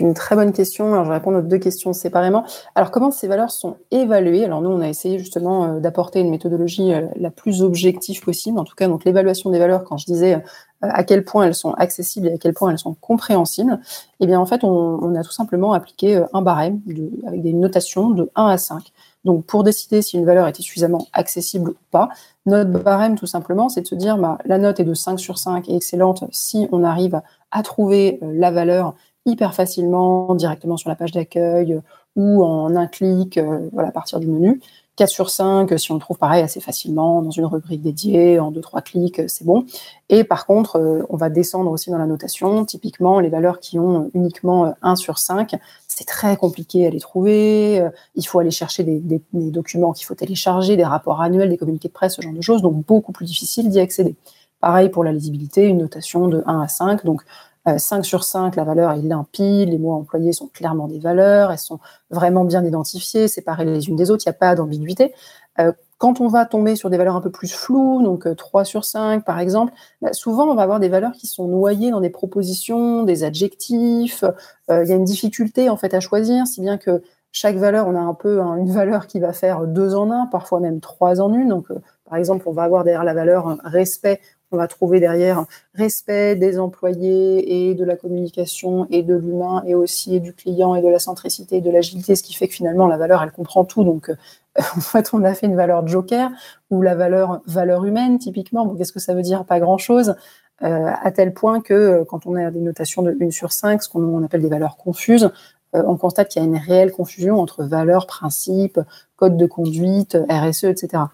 Une 0.00 0.14
très 0.14 0.36
bonne 0.36 0.52
question. 0.52 1.02
Je 1.02 1.08
vais 1.08 1.14
répondre 1.14 1.38
aux 1.38 1.42
deux 1.42 1.58
questions 1.58 1.92
séparément. 1.92 2.44
Alors, 2.74 2.90
comment 2.90 3.10
ces 3.10 3.26
valeurs 3.26 3.50
sont 3.50 3.76
évaluées? 3.90 4.44
Alors, 4.44 4.60
nous, 4.60 4.70
on 4.70 4.80
a 4.80 4.88
essayé 4.88 5.18
justement 5.18 5.64
euh, 5.64 5.80
d'apporter 5.80 6.20
une 6.20 6.30
méthodologie 6.30 6.92
euh, 6.92 7.08
la 7.16 7.30
plus 7.30 7.62
objective 7.62 8.20
possible. 8.20 8.58
En 8.58 8.64
tout 8.64 8.76
cas, 8.76 8.86
donc 8.86 9.04
l'évaluation 9.04 9.50
des 9.50 9.58
valeurs, 9.58 9.84
quand 9.84 9.96
je 9.96 10.06
disais 10.06 10.34
euh, 10.34 10.40
à 10.80 11.02
quel 11.02 11.24
point 11.24 11.46
elles 11.46 11.54
sont 11.54 11.72
accessibles 11.72 12.28
et 12.28 12.34
à 12.34 12.38
quel 12.38 12.54
point 12.54 12.70
elles 12.70 12.78
sont 12.78 12.94
compréhensibles, 12.94 13.80
eh 14.20 14.26
bien, 14.26 14.38
en 14.38 14.46
fait, 14.46 14.62
on, 14.62 15.14
a 15.16 15.22
tout 15.24 15.32
simplement 15.32 15.72
appliqué 15.72 16.22
un 16.32 16.42
barème 16.42 16.80
avec 17.26 17.42
des 17.42 17.52
notations 17.52 18.10
de 18.10 18.30
1 18.36 18.46
à 18.46 18.58
5. 18.58 18.92
Donc, 19.28 19.44
pour 19.44 19.62
décider 19.62 20.00
si 20.00 20.16
une 20.16 20.24
valeur 20.24 20.48
était 20.48 20.62
suffisamment 20.62 21.06
accessible 21.12 21.72
ou 21.72 21.76
pas, 21.90 22.08
notre 22.46 22.70
barème, 22.70 23.14
tout 23.14 23.26
simplement, 23.26 23.68
c'est 23.68 23.82
de 23.82 23.86
se 23.86 23.94
dire, 23.94 24.16
bah, 24.16 24.38
la 24.46 24.56
note 24.56 24.80
est 24.80 24.84
de 24.84 24.94
5 24.94 25.20
sur 25.20 25.36
5 25.36 25.68
et 25.68 25.76
excellente 25.76 26.24
si 26.32 26.66
on 26.72 26.82
arrive 26.82 27.20
à 27.50 27.62
trouver 27.62 28.20
euh, 28.22 28.32
la 28.34 28.50
valeur 28.50 28.94
hyper 29.26 29.54
facilement, 29.54 30.34
directement 30.34 30.78
sur 30.78 30.88
la 30.88 30.96
page 30.96 31.12
d'accueil 31.12 31.78
ou 32.16 32.42
en 32.42 32.74
un 32.74 32.86
clic, 32.86 33.36
euh, 33.36 33.68
voilà, 33.74 33.90
à 33.90 33.92
partir 33.92 34.18
du 34.18 34.28
menu. 34.28 34.62
4 34.98 35.08
sur 35.08 35.30
5, 35.30 35.78
si 35.78 35.92
on 35.92 35.94
le 35.94 36.00
trouve 36.00 36.18
pareil 36.18 36.42
assez 36.42 36.58
facilement 36.58 37.22
dans 37.22 37.30
une 37.30 37.44
rubrique 37.44 37.80
dédiée, 37.82 38.40
en 38.40 38.50
2-3 38.50 38.82
clics, 38.82 39.22
c'est 39.28 39.44
bon. 39.44 39.64
Et 40.08 40.24
par 40.24 40.44
contre, 40.44 40.76
euh, 40.76 41.06
on 41.08 41.16
va 41.16 41.30
descendre 41.30 41.70
aussi 41.70 41.90
dans 41.90 41.98
la 41.98 42.06
notation. 42.06 42.64
Typiquement, 42.64 43.20
les 43.20 43.28
valeurs 43.28 43.60
qui 43.60 43.78
ont 43.78 44.10
uniquement 44.12 44.74
1 44.82 44.96
sur 44.96 45.18
5, 45.18 45.54
c'est 45.86 46.04
très 46.04 46.36
compliqué 46.36 46.84
à 46.84 46.90
les 46.90 46.98
trouver. 46.98 47.80
Euh, 47.80 47.90
il 48.16 48.26
faut 48.26 48.40
aller 48.40 48.50
chercher 48.50 48.82
des, 48.82 48.98
des 48.98 49.22
documents 49.32 49.92
qu'il 49.92 50.04
faut 50.04 50.16
télécharger, 50.16 50.76
des 50.76 50.84
rapports 50.84 51.20
annuels, 51.22 51.48
des 51.48 51.58
communiqués 51.58 51.88
de 51.88 51.92
presse, 51.92 52.16
ce 52.16 52.22
genre 52.22 52.32
de 52.32 52.42
choses. 52.42 52.62
Donc, 52.62 52.84
beaucoup 52.84 53.12
plus 53.12 53.26
difficile 53.26 53.70
d'y 53.70 53.78
accéder. 53.78 54.16
Pareil 54.60 54.88
pour 54.88 55.04
la 55.04 55.12
lisibilité, 55.12 55.66
une 55.66 55.78
notation 55.78 56.26
de 56.26 56.42
1 56.44 56.60
à 56.60 56.66
5. 56.66 57.04
Donc, 57.04 57.22
5 57.66 57.98
euh, 57.98 58.02
sur 58.02 58.24
5, 58.24 58.56
la 58.56 58.64
valeur 58.64 58.92
est 58.92 59.02
limpide, 59.02 59.68
les 59.68 59.78
mots 59.78 59.92
employés 59.92 60.32
sont 60.32 60.48
clairement 60.48 60.88
des 60.88 60.98
valeurs, 60.98 61.50
elles 61.50 61.58
sont 61.58 61.80
vraiment 62.10 62.44
bien 62.44 62.64
identifiées, 62.64 63.28
séparées 63.28 63.64
les 63.64 63.88
unes 63.88 63.96
des 63.96 64.10
autres, 64.10 64.24
il 64.26 64.28
n'y 64.28 64.34
a 64.36 64.38
pas 64.38 64.54
d'ambiguïté. 64.54 65.14
Euh, 65.58 65.72
quand 65.98 66.20
on 66.20 66.28
va 66.28 66.46
tomber 66.46 66.76
sur 66.76 66.90
des 66.90 66.96
valeurs 66.96 67.16
un 67.16 67.20
peu 67.20 67.30
plus 67.30 67.52
floues, 67.52 68.02
donc 68.02 68.34
3 68.36 68.60
euh, 68.60 68.64
sur 68.64 68.84
5 68.84 69.24
par 69.24 69.40
exemple, 69.40 69.72
bah, 70.00 70.12
souvent 70.12 70.46
on 70.46 70.54
va 70.54 70.62
avoir 70.62 70.80
des 70.80 70.88
valeurs 70.88 71.12
qui 71.12 71.26
sont 71.26 71.48
noyées 71.48 71.90
dans 71.90 72.00
des 72.00 72.10
propositions, 72.10 73.02
des 73.02 73.24
adjectifs. 73.24 74.24
il 74.70 74.88
y 74.88 74.92
a 74.92 74.94
une 74.94 75.04
difficulté 75.04 75.68
en 75.68 75.76
fait 75.76 75.94
à 75.94 76.00
choisir, 76.00 76.46
si 76.46 76.60
bien 76.60 76.78
que 76.78 77.02
chaque 77.32 77.56
valeur, 77.56 77.86
on 77.86 77.94
a 77.94 78.00
un 78.00 78.14
peu 78.14 78.40
une 78.40 78.70
valeur 78.70 79.06
qui 79.06 79.20
va 79.20 79.32
faire 79.32 79.66
deux 79.66 79.94
en 79.94 80.10
un, 80.10 80.26
parfois 80.26 80.60
même 80.60 80.80
trois 80.80 81.20
en 81.20 81.32
une. 81.34 81.48
Donc, 81.48 81.68
par 82.08 82.18
exemple, 82.18 82.48
on 82.48 82.52
va 82.52 82.62
avoir 82.62 82.84
derrière 82.84 83.04
la 83.04 83.12
valeur 83.12 83.58
respect, 83.64 84.20
on 84.50 84.56
va 84.56 84.66
trouver 84.68 85.00
derrière 85.00 85.44
respect 85.74 86.36
des 86.36 86.58
employés 86.58 87.70
et 87.70 87.74
de 87.74 87.84
la 87.84 87.96
communication 87.96 88.86
et 88.90 89.02
de 89.02 89.14
l'humain 89.14 89.62
et 89.66 89.74
aussi 89.74 90.20
du 90.20 90.32
client 90.32 90.74
et 90.74 90.82
de 90.82 90.88
la 90.88 90.98
centricité 90.98 91.56
et 91.56 91.60
de 91.60 91.70
l'agilité, 91.70 92.16
ce 92.16 92.22
qui 92.22 92.34
fait 92.34 92.48
que 92.48 92.54
finalement 92.54 92.86
la 92.86 92.96
valeur 92.96 93.22
elle 93.22 93.32
comprend 93.32 93.64
tout. 93.64 93.84
Donc 93.84 94.10
en 94.58 94.80
fait 94.80 95.10
on 95.12 95.22
a 95.24 95.34
fait 95.34 95.46
une 95.46 95.56
valeur 95.56 95.86
joker 95.86 96.30
ou 96.70 96.82
la 96.82 96.94
valeur 96.94 97.42
valeur 97.46 97.84
humaine 97.84 98.18
typiquement. 98.18 98.68
Qu'est-ce 98.76 98.92
que 98.92 99.00
ça 99.00 99.14
veut 99.14 99.22
dire? 99.22 99.44
Pas 99.44 99.60
grand 99.60 99.78
chose. 99.78 100.14
Euh, 100.62 100.90
à 101.02 101.12
tel 101.12 101.32
point 101.32 101.60
que 101.60 101.74
euh, 101.74 102.04
quand 102.04 102.26
on 102.26 102.34
a 102.34 102.50
des 102.50 102.60
notations 102.60 103.02
de 103.02 103.16
1 103.20 103.30
sur 103.30 103.52
5, 103.52 103.80
ce 103.80 103.88
qu'on 103.88 104.24
appelle 104.24 104.42
des 104.42 104.48
valeurs 104.48 104.76
confuses, 104.76 105.30
euh, 105.76 105.82
on 105.86 105.96
constate 105.96 106.30
qu'il 106.30 106.42
y 106.42 106.44
a 106.44 106.48
une 106.48 106.56
réelle 106.56 106.90
confusion 106.90 107.38
entre 107.38 107.62
valeurs, 107.62 108.06
principes, 108.06 108.80
code 109.16 109.36
de 109.36 109.46
conduite, 109.46 110.18
RSE, 110.28 110.64
etc. 110.64 111.04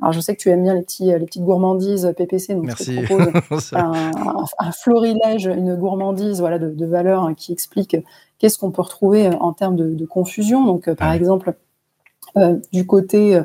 Alors, 0.00 0.12
je 0.12 0.20
sais 0.20 0.34
que 0.34 0.40
tu 0.40 0.50
aimes 0.50 0.62
bien 0.62 0.74
les, 0.74 0.82
petits, 0.82 1.06
les 1.06 1.24
petites 1.24 1.44
gourmandises 1.44 2.12
PPC, 2.16 2.54
donc 2.54 2.64
Merci. 2.64 2.96
je 3.02 3.06
te 3.06 3.30
propose 3.30 3.72
un, 3.74 4.72
florilège, 4.72 5.46
une 5.46 5.76
gourmandise 5.76 6.40
voilà, 6.40 6.58
de, 6.58 6.86
valeurs 6.86 7.22
hein, 7.22 7.34
qui 7.34 7.52
explique 7.52 7.96
qu'est-ce 8.38 8.58
qu'on 8.58 8.70
peut 8.70 8.82
retrouver 8.82 9.28
en 9.28 9.52
termes 9.52 9.76
de, 9.76 10.04
confusion. 10.04 10.64
Donc, 10.64 10.92
par 10.94 11.12
exemple, 11.12 11.54
du 12.72 12.86
côté 12.86 13.40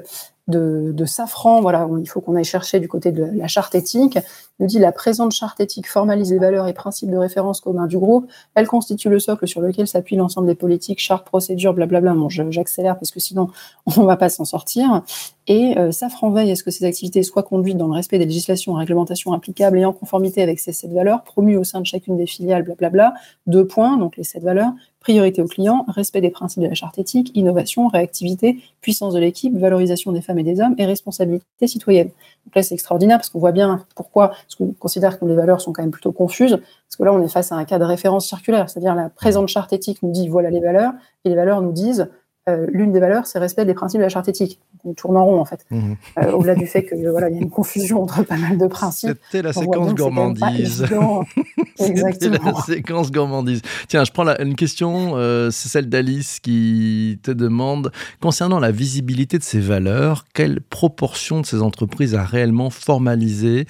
de, 0.50 1.06
Safran, 1.06 1.62
voilà, 1.62 1.88
il 2.00 2.08
faut 2.08 2.22
qu'on 2.22 2.36
aille 2.36 2.44
chercher 2.44 2.80
du 2.80 2.88
côté 2.88 3.12
de 3.12 3.24
la 3.24 3.48
charte 3.48 3.76
éthique. 3.76 4.16
Il 4.16 4.64
nous 4.64 4.68
dit 4.68 4.80
la 4.80 4.92
présente 4.92 5.32
charte 5.32 5.60
éthique 5.60 5.88
formalise 5.88 6.32
les 6.32 6.40
valeurs 6.40 6.68
et 6.68 6.74
principes 6.74 7.12
de 7.12 7.18
référence 7.18 7.62
communs 7.62 7.88
du 7.88 7.98
groupe. 7.98 8.30
Elle 8.56 8.68
constitue 8.68 9.10
le 9.10 9.20
socle 9.20 9.48
sur 9.48 9.62
lequel 9.62 9.88
s'appuie 9.88 10.16
l'ensemble 10.16 10.48
des 10.48 10.56
politiques, 10.56 11.00
chartes, 11.00 11.26
procédures, 11.26 11.74
blablabla. 11.74 12.14
Bon, 12.14 12.30
j'accélère 12.30 12.98
parce 12.98 13.12
que 13.12 13.20
sinon 13.20 13.50
on 13.86 14.02
ne 14.02 14.06
va 14.06 14.18
pas 14.18 14.30
s'en 14.30 14.46
sortir. 14.46 15.04
Et 15.52 15.80
euh, 15.80 15.92
Safran 15.92 16.30
veille 16.30 16.52
à 16.52 16.56
ce 16.56 16.64
que 16.64 16.70
ces 16.70 16.86
activités 16.86 17.24
soient 17.24 17.42
conduites 17.42 17.76
dans 17.76 17.88
le 17.88 17.94
respect 17.94 18.20
des 18.20 18.26
législations 18.26 18.78
et 18.78 18.80
réglementations 18.82 19.34
applicables 19.34 19.80
et 19.80 19.84
en 19.84 19.94
conformité 19.94 20.44
avec 20.44 20.60
ces 20.60 20.74
sept 20.74 20.94
valeurs 20.94 21.24
promues 21.24 21.58
au 21.58 21.64
sein 21.64 21.82
de 21.82 21.88
chacune 21.88 22.18
des 22.18 22.28
filiales, 22.28 22.62
blablabla. 22.62 23.16
Deux 23.48 23.66
points, 23.66 23.98
donc 23.98 24.16
les 24.16 24.24
sept 24.24 24.44
valeurs 24.44 24.74
priorité 25.00 25.42
aux 25.42 25.48
clients, 25.48 25.86
respect 25.88 26.22
des 26.22 26.30
principes 26.30 26.62
de 26.62 26.68
la 26.68 26.74
charte 26.74 27.00
éthique, 27.00 27.32
innovation, 27.34 27.88
réactivité, 27.88 28.60
puissance 28.82 29.14
de 29.14 29.20
l'équipe, 29.20 29.58
valorisation 29.58 30.12
des 30.12 30.22
femmes 30.22 30.40
et 30.40 30.44
des 30.44 30.60
hommes 30.60 30.76
et 30.78 30.86
responsabilité 30.86 31.68
citoyenne. 31.68 32.10
Donc 32.46 32.56
là, 32.56 32.64
c'est 32.64 32.76
extraordinaire 32.76 33.18
parce 33.18 33.30
qu'on 33.30 33.40
voit 33.40 33.52
bien 33.52 33.86
pourquoi, 33.96 34.30
parce 34.30 34.56
qu'on 34.56 34.74
considère 34.74 35.20
que 35.20 35.26
les 35.26 35.36
valeurs 35.36 35.62
sont 35.62 35.72
quand 35.72 35.82
même 35.82 35.92
plutôt 35.92 36.12
confuses, 36.12 36.58
parce 36.58 36.96
que 36.98 37.04
là, 37.04 37.14
on 37.14 37.22
est 37.24 37.30
face 37.30 37.52
à 37.52 37.56
un 37.56 37.66
cas 37.66 37.80
de 37.80 37.86
référence 37.86 38.28
circulaire, 38.28 38.70
c'est-à-dire 38.70 38.96
la 38.96 39.10
présente 39.10 39.48
charte 39.48 39.72
éthique 39.74 40.04
nous 40.04 40.12
dit 40.12 40.28
voilà 40.28 40.50
les 40.50 40.60
valeurs, 40.60 40.94
et 41.24 41.30
les 41.30 41.36
valeurs 41.36 41.62
nous 41.62 41.72
disent 41.72 42.10
euh, 42.48 42.68
l'une 42.72 42.92
des 42.92 43.00
valeurs, 43.00 43.28
c'est 43.28 43.38
respect 43.38 43.66
des 43.66 43.74
principes 43.74 44.00
de 44.00 44.04
la 44.04 44.10
charte 44.10 44.28
éthique. 44.28 44.60
On 44.86 44.94
tourne 44.94 45.18
en 45.18 45.26
rond, 45.26 45.40
en 45.40 45.46
fait. 45.46 45.66
Mhm. 45.72 45.96
Euh, 46.20 46.32
au-delà 46.32 46.56
du 46.56 46.68
fait 46.68 46.86
qu'il 46.86 47.08
voilà, 47.10 47.30
y 47.30 47.36
a 47.36 47.38
une 47.38 47.50
confusion 47.50 48.02
entre 48.02 48.24
pas 48.24 48.38
mal 48.38 48.58
de 48.58 48.68
principes. 48.68 49.18
C'était 49.26 49.44
la 49.44 49.54
séquence 49.54 49.94
gourmandise. 49.94 50.86
C'était 51.76 52.30
la 52.30 52.54
séquence 52.66 53.12
gourmandise. 53.12 53.62
Tiens, 53.88 54.04
je 54.04 54.12
prends 54.12 54.26
une 54.40 54.56
question, 54.56 55.14
euh, 55.16 55.52
c'est 55.52 55.70
celle 55.70 55.90
d'Alice 55.90 56.40
qui 56.40 57.20
te 57.24 57.32
demande, 57.32 57.92
concernant 58.22 58.60
la 58.60 58.72
visibilité 58.72 59.38
de 59.38 59.44
ces 59.44 59.60
valeurs, 59.60 60.26
quelle 60.34 60.62
proportion 60.62 61.42
de 61.42 61.46
ces 61.46 61.62
entreprises 61.62 62.16
a 62.16 62.24
réellement 62.24 62.70
formalisé 62.70 63.66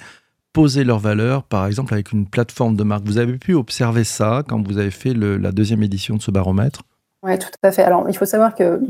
poser 0.52 0.82
leurs 0.82 0.98
valeurs, 0.98 1.44
par 1.44 1.66
exemple 1.66 1.94
avec 1.94 2.10
une 2.12 2.26
plateforme 2.26 2.76
de 2.76 2.82
marque? 2.82 3.04
Vous 3.04 3.18
avez 3.18 3.38
pu 3.38 3.54
observer 3.54 4.04
ça 4.04 4.42
quand 4.48 4.66
vous 4.66 4.78
avez 4.78 4.90
fait 4.90 5.14
la 5.14 5.52
deuxième 5.52 5.82
édition 5.82 6.16
de 6.16 6.22
ce 6.22 6.30
baromètre? 6.30 6.82
Oui, 7.22 7.38
tout 7.38 7.48
à 7.62 7.72
fait. 7.72 7.82
Alors, 7.82 8.08
il 8.08 8.16
faut 8.16 8.24
savoir 8.24 8.54
que 8.54 8.80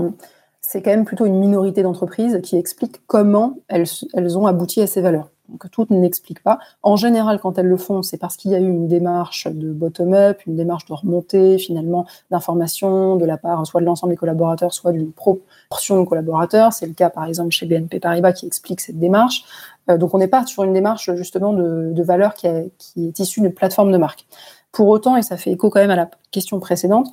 c'est 0.60 0.82
quand 0.82 0.90
même 0.90 1.04
plutôt 1.04 1.26
une 1.26 1.38
minorité 1.38 1.82
d'entreprises 1.82 2.40
qui 2.42 2.56
expliquent 2.56 3.04
comment 3.06 3.58
elles, 3.68 3.88
ont 4.36 4.46
abouti 4.46 4.80
à 4.80 4.86
ces 4.86 5.00
valeurs. 5.00 5.30
Donc, 5.48 5.68
toutes 5.72 5.90
n'expliquent 5.90 6.44
pas. 6.44 6.60
En 6.84 6.94
général, 6.94 7.40
quand 7.40 7.58
elles 7.58 7.66
le 7.66 7.76
font, 7.76 8.02
c'est 8.02 8.18
parce 8.18 8.36
qu'il 8.36 8.52
y 8.52 8.54
a 8.54 8.60
eu 8.60 8.68
une 8.68 8.86
démarche 8.86 9.48
de 9.48 9.72
bottom-up, 9.72 10.38
une 10.46 10.54
démarche 10.54 10.84
de 10.84 10.92
remontée, 10.92 11.58
finalement, 11.58 12.06
d'informations 12.30 13.16
de 13.16 13.24
la 13.24 13.36
part 13.36 13.66
soit 13.66 13.80
de 13.80 13.86
l'ensemble 13.86 14.12
des 14.12 14.16
collaborateurs, 14.16 14.72
soit 14.72 14.92
d'une 14.92 15.10
proportion 15.10 16.00
de 16.00 16.06
collaborateurs. 16.06 16.72
C'est 16.72 16.86
le 16.86 16.92
cas, 16.92 17.10
par 17.10 17.24
exemple, 17.24 17.50
chez 17.50 17.66
BNP 17.66 17.98
Paribas 17.98 18.32
qui 18.32 18.46
explique 18.46 18.80
cette 18.80 19.00
démarche. 19.00 19.42
Euh, 19.90 19.98
donc, 19.98 20.14
on 20.14 20.18
n'est 20.18 20.28
pas 20.28 20.46
sur 20.46 20.62
une 20.62 20.72
démarche, 20.72 21.12
justement, 21.16 21.52
de, 21.52 21.90
de 21.92 22.02
valeur 22.04 22.34
qui, 22.34 22.46
qui 22.78 23.08
est 23.08 23.18
issue 23.18 23.40
d'une 23.40 23.52
plateforme 23.52 23.90
de 23.90 23.98
marque. 23.98 24.26
Pour 24.70 24.86
autant, 24.86 25.16
et 25.16 25.22
ça 25.22 25.36
fait 25.36 25.50
écho 25.50 25.68
quand 25.68 25.80
même 25.80 25.90
à 25.90 25.96
la 25.96 26.08
question 26.30 26.60
précédente, 26.60 27.08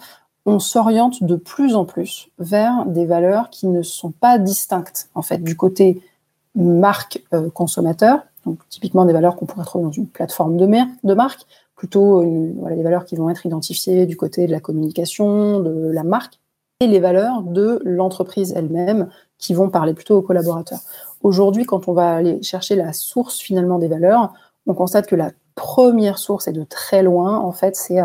on 0.47 0.59
s'oriente 0.59 1.23
de 1.23 1.35
plus 1.35 1.75
en 1.75 1.83
plus 1.83 2.29
vers 2.39 2.85
des 2.85 3.05
valeurs 3.05 3.49
qui 3.49 3.67
ne 3.67 3.83
sont 3.83 4.11
pas 4.11 4.39
distinctes, 4.39 5.09
en 5.13 5.21
fait, 5.21 5.43
du 5.43 5.57
côté 5.57 6.01
marque 6.55 7.21
euh, 7.33 7.49
consommateur, 7.49 8.21
typiquement 8.69 9.03
des 9.03 9.11
valeurs 9.11 9.35
qu'on 9.35 9.45
pourrait 9.45 9.65
trouver 9.65 9.83
dans 9.83 9.91
une 9.91 10.07
plateforme 10.07 10.55
de, 10.55 10.65
de 11.03 11.13
marque, 11.13 11.41
plutôt 11.75 12.23
des 12.23 12.81
valeurs 12.81 13.03
qui 13.03 13.17
vont 13.17 13.29
être 13.29 13.45
identifiées 13.45 14.05
du 14.05 14.15
côté 14.15 14.47
de 14.47 14.51
la 14.51 14.61
communication, 14.61 15.59
de 15.59 15.91
la 15.91 16.03
marque, 16.03 16.39
et 16.79 16.87
les 16.87 16.99
valeurs 16.99 17.41
de 17.41 17.81
l'entreprise 17.83 18.53
elle-même 18.55 19.09
qui 19.37 19.53
vont 19.53 19.69
parler 19.69 19.93
plutôt 19.93 20.17
aux 20.17 20.21
collaborateurs. 20.21 20.79
Aujourd'hui, 21.23 21.65
quand 21.65 21.89
on 21.89 21.93
va 21.93 22.15
aller 22.15 22.41
chercher 22.41 22.75
la 22.75 22.93
source 22.93 23.39
finalement 23.39 23.79
des 23.79 23.87
valeurs, 23.89 24.33
on 24.65 24.73
constate 24.73 25.07
que 25.07 25.15
la 25.15 25.31
première 25.55 26.19
source 26.19 26.47
est 26.47 26.53
de 26.53 26.63
très 26.63 27.03
loin, 27.03 27.37
en 27.37 27.51
fait, 27.51 27.75
c'est 27.75 27.99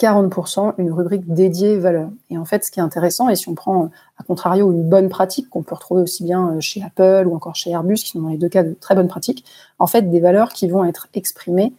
40% 0.00 0.74
une 0.78 0.92
rubrique 0.92 1.32
dédiée 1.32 1.76
valeur. 1.76 2.10
Et 2.30 2.38
en 2.38 2.44
fait, 2.44 2.64
ce 2.64 2.70
qui 2.70 2.78
est 2.78 2.82
intéressant, 2.82 3.28
et 3.28 3.36
si 3.36 3.48
on 3.48 3.54
prend 3.54 3.90
à 4.16 4.22
contrario 4.22 4.70
une 4.70 4.88
bonne 4.88 5.08
pratique 5.08 5.50
qu'on 5.50 5.62
peut 5.62 5.74
retrouver 5.74 6.02
aussi 6.02 6.22
bien 6.22 6.50
euh, 6.50 6.60
chez 6.60 6.82
Apple 6.82 7.26
ou 7.26 7.34
encore 7.34 7.56
chez 7.56 7.70
Airbus, 7.70 7.96
qui 7.96 8.10
sont 8.10 8.22
dans 8.22 8.28
les 8.28 8.36
deux 8.36 8.48
cas 8.48 8.62
de 8.62 8.74
très 8.74 8.94
bonnes 8.94 9.08
pratiques, 9.08 9.44
en 9.78 9.86
fait, 9.86 10.02
des 10.02 10.20
valeurs 10.20 10.52
qui 10.52 10.68
vont 10.68 10.84
être 10.84 11.08
exprimées 11.14 11.72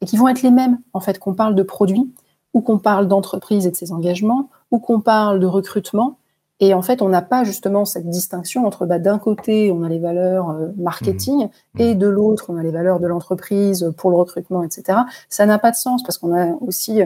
et 0.00 0.06
qui 0.06 0.16
vont 0.16 0.28
être 0.28 0.42
les 0.42 0.50
mêmes, 0.50 0.78
en 0.94 1.00
fait, 1.00 1.18
qu'on 1.18 1.34
parle 1.34 1.54
de 1.54 1.62
produits 1.62 2.10
ou 2.54 2.62
qu'on 2.62 2.78
parle 2.78 3.08
d'entreprise 3.08 3.66
et 3.66 3.70
de 3.70 3.76
ses 3.76 3.92
engagements 3.92 4.48
ou 4.70 4.78
qu'on 4.78 5.00
parle 5.00 5.38
de 5.38 5.46
recrutement. 5.46 6.16
Et 6.58 6.72
en 6.72 6.80
fait, 6.80 7.02
on 7.02 7.10
n'a 7.10 7.20
pas 7.20 7.44
justement 7.44 7.84
cette 7.84 8.08
distinction 8.08 8.64
entre 8.64 8.86
bah, 8.86 8.98
d'un 8.98 9.18
côté, 9.18 9.70
on 9.70 9.82
a 9.82 9.90
les 9.90 9.98
valeurs 9.98 10.48
euh, 10.48 10.68
marketing 10.78 11.44
mmh. 11.44 11.48
Mmh. 11.74 11.80
et 11.80 11.94
de 11.94 12.06
l'autre, 12.06 12.46
on 12.48 12.56
a 12.56 12.62
les 12.62 12.70
valeurs 12.70 12.98
de 12.98 13.06
l'entreprise 13.06 13.92
pour 13.98 14.08
le 14.10 14.16
recrutement, 14.16 14.62
etc. 14.62 15.00
Ça 15.28 15.44
n'a 15.44 15.58
pas 15.58 15.70
de 15.70 15.76
sens 15.76 16.02
parce 16.02 16.16
qu'on 16.16 16.34
a 16.34 16.54
aussi 16.62 17.02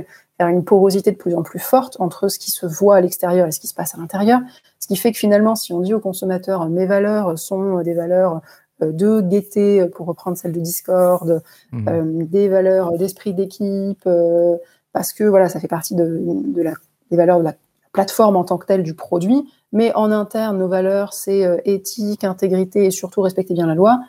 une 0.48 0.64
porosité 0.64 1.10
de 1.12 1.16
plus 1.16 1.34
en 1.34 1.42
plus 1.42 1.58
forte 1.58 1.96
entre 2.00 2.28
ce 2.28 2.38
qui 2.38 2.50
se 2.50 2.66
voit 2.66 2.96
à 2.96 3.00
l'extérieur 3.00 3.46
et 3.46 3.52
ce 3.52 3.60
qui 3.60 3.66
se 3.66 3.74
passe 3.74 3.94
à 3.94 3.98
l'intérieur. 3.98 4.40
Ce 4.78 4.86
qui 4.86 4.96
fait 4.96 5.12
que 5.12 5.18
finalement, 5.18 5.54
si 5.54 5.72
on 5.72 5.80
dit 5.80 5.92
aux 5.92 6.00
consommateurs 6.00 6.68
mes 6.68 6.86
valeurs 6.86 7.38
sont 7.38 7.82
des 7.82 7.94
valeurs 7.94 8.40
euh, 8.82 8.92
de 8.92 9.20
gaieté, 9.20 9.86
pour 9.94 10.06
reprendre 10.06 10.36
celle 10.36 10.52
de 10.52 10.60
Discord, 10.60 11.42
mmh. 11.72 11.88
euh, 11.88 12.02
des 12.24 12.48
valeurs 12.48 12.96
d'esprit 12.96 13.34
d'équipe, 13.34 14.02
euh, 14.06 14.56
parce 14.92 15.12
que 15.12 15.24
voilà, 15.24 15.48
ça 15.48 15.60
fait 15.60 15.68
partie 15.68 15.94
de, 15.94 16.22
la, 16.56 16.72
des 17.10 17.16
valeurs 17.16 17.38
de 17.38 17.44
la 17.44 17.54
plateforme 17.92 18.36
en 18.36 18.44
tant 18.44 18.58
que 18.58 18.66
telle 18.66 18.82
du 18.82 18.94
produit, 18.94 19.48
mais 19.72 19.94
en 19.94 20.10
interne, 20.10 20.58
nos 20.58 20.68
valeurs, 20.68 21.12
c'est 21.12 21.62
éthique, 21.64 22.24
intégrité 22.24 22.86
et 22.86 22.90
surtout 22.90 23.20
respecter 23.20 23.54
bien 23.54 23.66
la 23.66 23.74
loi. 23.74 24.00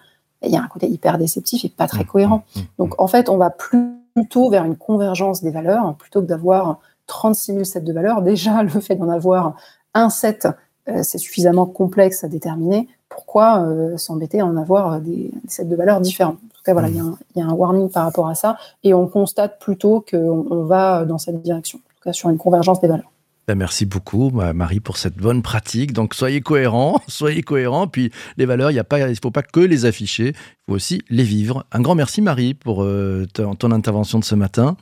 Il 0.44 0.52
y 0.52 0.58
a 0.58 0.62
un 0.62 0.68
côté 0.68 0.88
hyper 0.88 1.18
déceptif 1.18 1.66
et 1.66 1.70
pas 1.70 1.88
très 1.88 2.04
mmh. 2.04 2.08
cohérent. 2.08 2.44
Mmh. 2.56 2.60
Donc 2.80 3.00
en 3.00 3.08
fait, 3.08 3.30
on 3.30 3.38
va 3.38 3.50
plus 3.50 4.01
plutôt 4.14 4.50
vers 4.50 4.66
une 4.66 4.76
convergence 4.76 5.42
des 5.42 5.52
valeurs, 5.52 5.96
plutôt 5.96 6.22
que 6.22 6.28
d'avoir 6.28 6.80
36 7.08 7.54
000 7.54 7.64
sets 7.64 7.82
de 7.82 7.94
valeurs. 7.94 8.22
Déjà, 8.22 8.64
le 8.64 8.70
fait 8.70 8.96
d'en 8.96 9.10
avoir 9.10 9.56
un 9.94 10.10
set, 10.10 10.48
euh, 10.88 11.04
c'est 11.04 11.18
suffisamment 11.18 11.66
complexe 11.66 12.24
à 12.24 12.28
déterminer. 12.28 12.88
Pourquoi 13.10 13.62
euh, 13.62 13.98
s'embêter 13.98 14.40
à 14.40 14.46
en 14.46 14.56
avoir 14.58 15.02
des, 15.02 15.32
sets 15.48 15.66
de 15.66 15.76
valeurs 15.76 16.02
différents? 16.02 16.32
En 16.32 16.54
tout 16.56 16.64
cas, 16.64 16.74
voilà, 16.74 16.90
il 16.90 16.96
y, 16.96 17.42
a 17.42 17.46
un 17.46 17.54
warning 17.54 17.90
par 17.90 18.06
rapport 18.06 18.28
à 18.28 18.36
ça, 18.36 18.58
et 18.84 18.94
on 18.94 19.08
constate 19.08 19.60
plutôt 19.60 20.06
qu'on 20.10 20.46
on 20.50 20.64
va 20.64 21.06
dans 21.06 21.18
cette 21.18 21.42
direction, 21.42 21.80
en 21.80 21.96
tout 21.98 22.04
cas 22.04 22.14
sur 22.14 22.30
une 22.30 22.38
convergence 22.38 22.80
des 22.80 22.88
valeurs. 22.88 23.12
Ben, 23.48 23.56
merci 23.56 23.86
beaucoup, 23.86 24.30
Marie, 24.30 24.80
pour 24.80 24.98
cette 24.98 25.18
bonne 25.18 25.42
pratique. 25.42 25.94
Donc, 25.94 26.14
soyez 26.14 26.42
cohérents, 26.42 27.02
soyez 27.08 27.42
cohérents. 27.42 27.88
Puis, 27.88 28.12
les 28.38 28.46
valeurs, 28.46 28.72
il 28.72 28.78
ne 28.78 29.16
faut 29.22 29.32
pas 29.32 29.44
que 29.44 29.60
les 29.60 29.86
afficher, 29.86 30.30
il 30.30 30.36
faut 30.68 30.76
aussi 30.76 31.02
les 31.10 31.24
vivre. 31.24 31.66
Un 31.72 31.82
grand 31.82 31.96
merci, 31.96 32.22
Marie, 32.22 32.54
pour 32.54 32.84
euh, 32.84 33.26
ton 33.34 33.72
intervention 33.72 34.20
de 34.20 34.24
ce 34.24 34.36
matin. 34.36 34.78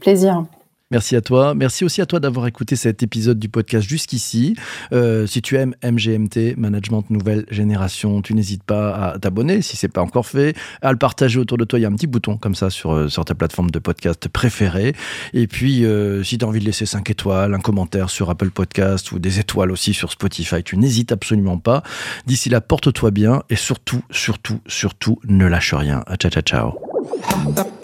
Plaisir. 0.00 0.44
Merci 0.90 1.16
à 1.16 1.22
toi. 1.22 1.54
Merci 1.54 1.84
aussi 1.84 2.02
à 2.02 2.06
toi 2.06 2.20
d'avoir 2.20 2.46
écouté 2.46 2.76
cet 2.76 3.02
épisode 3.02 3.38
du 3.38 3.48
podcast 3.48 3.88
jusqu'ici. 3.88 4.54
Euh, 4.92 5.26
si 5.26 5.40
tu 5.40 5.56
aimes 5.56 5.74
MGMT, 5.82 6.56
Management 6.58 7.08
Nouvelle 7.08 7.46
Génération, 7.50 8.20
tu 8.20 8.34
n'hésites 8.34 8.62
pas 8.62 8.94
à 8.94 9.18
t'abonner 9.18 9.62
si 9.62 9.76
c'est 9.76 9.88
pas 9.88 10.02
encore 10.02 10.26
fait, 10.26 10.54
à 10.82 10.92
le 10.92 10.98
partager 10.98 11.40
autour 11.40 11.56
de 11.56 11.64
toi. 11.64 11.78
Il 11.78 11.82
y 11.82 11.84
a 11.86 11.88
un 11.88 11.94
petit 11.94 12.06
bouton 12.06 12.36
comme 12.36 12.54
ça 12.54 12.68
sur, 12.68 12.92
euh, 12.92 13.08
ta 13.08 13.34
plateforme 13.34 13.70
de 13.70 13.78
podcast 13.78 14.28
préférée. 14.28 14.94
Et 15.32 15.46
puis, 15.46 15.86
euh, 15.86 16.22
si 16.22 16.36
tu 16.36 16.44
as 16.44 16.48
envie 16.48 16.60
de 16.60 16.66
laisser 16.66 16.84
5 16.84 17.08
étoiles, 17.08 17.54
un 17.54 17.60
commentaire 17.60 18.10
sur 18.10 18.28
Apple 18.28 18.50
Podcast 18.50 19.10
ou 19.12 19.18
des 19.18 19.40
étoiles 19.40 19.70
aussi 19.70 19.94
sur 19.94 20.12
Spotify, 20.12 20.62
tu 20.62 20.76
n'hésites 20.76 21.12
absolument 21.12 21.58
pas. 21.58 21.82
D'ici 22.26 22.50
là, 22.50 22.60
porte-toi 22.60 23.10
bien 23.10 23.42
et 23.48 23.56
surtout, 23.56 24.04
surtout, 24.10 24.60
surtout, 24.66 25.18
ne 25.26 25.46
lâche 25.46 25.72
rien. 25.72 26.04
Ciao, 26.18 26.30
ciao, 26.30 26.42
ciao. 26.42 27.83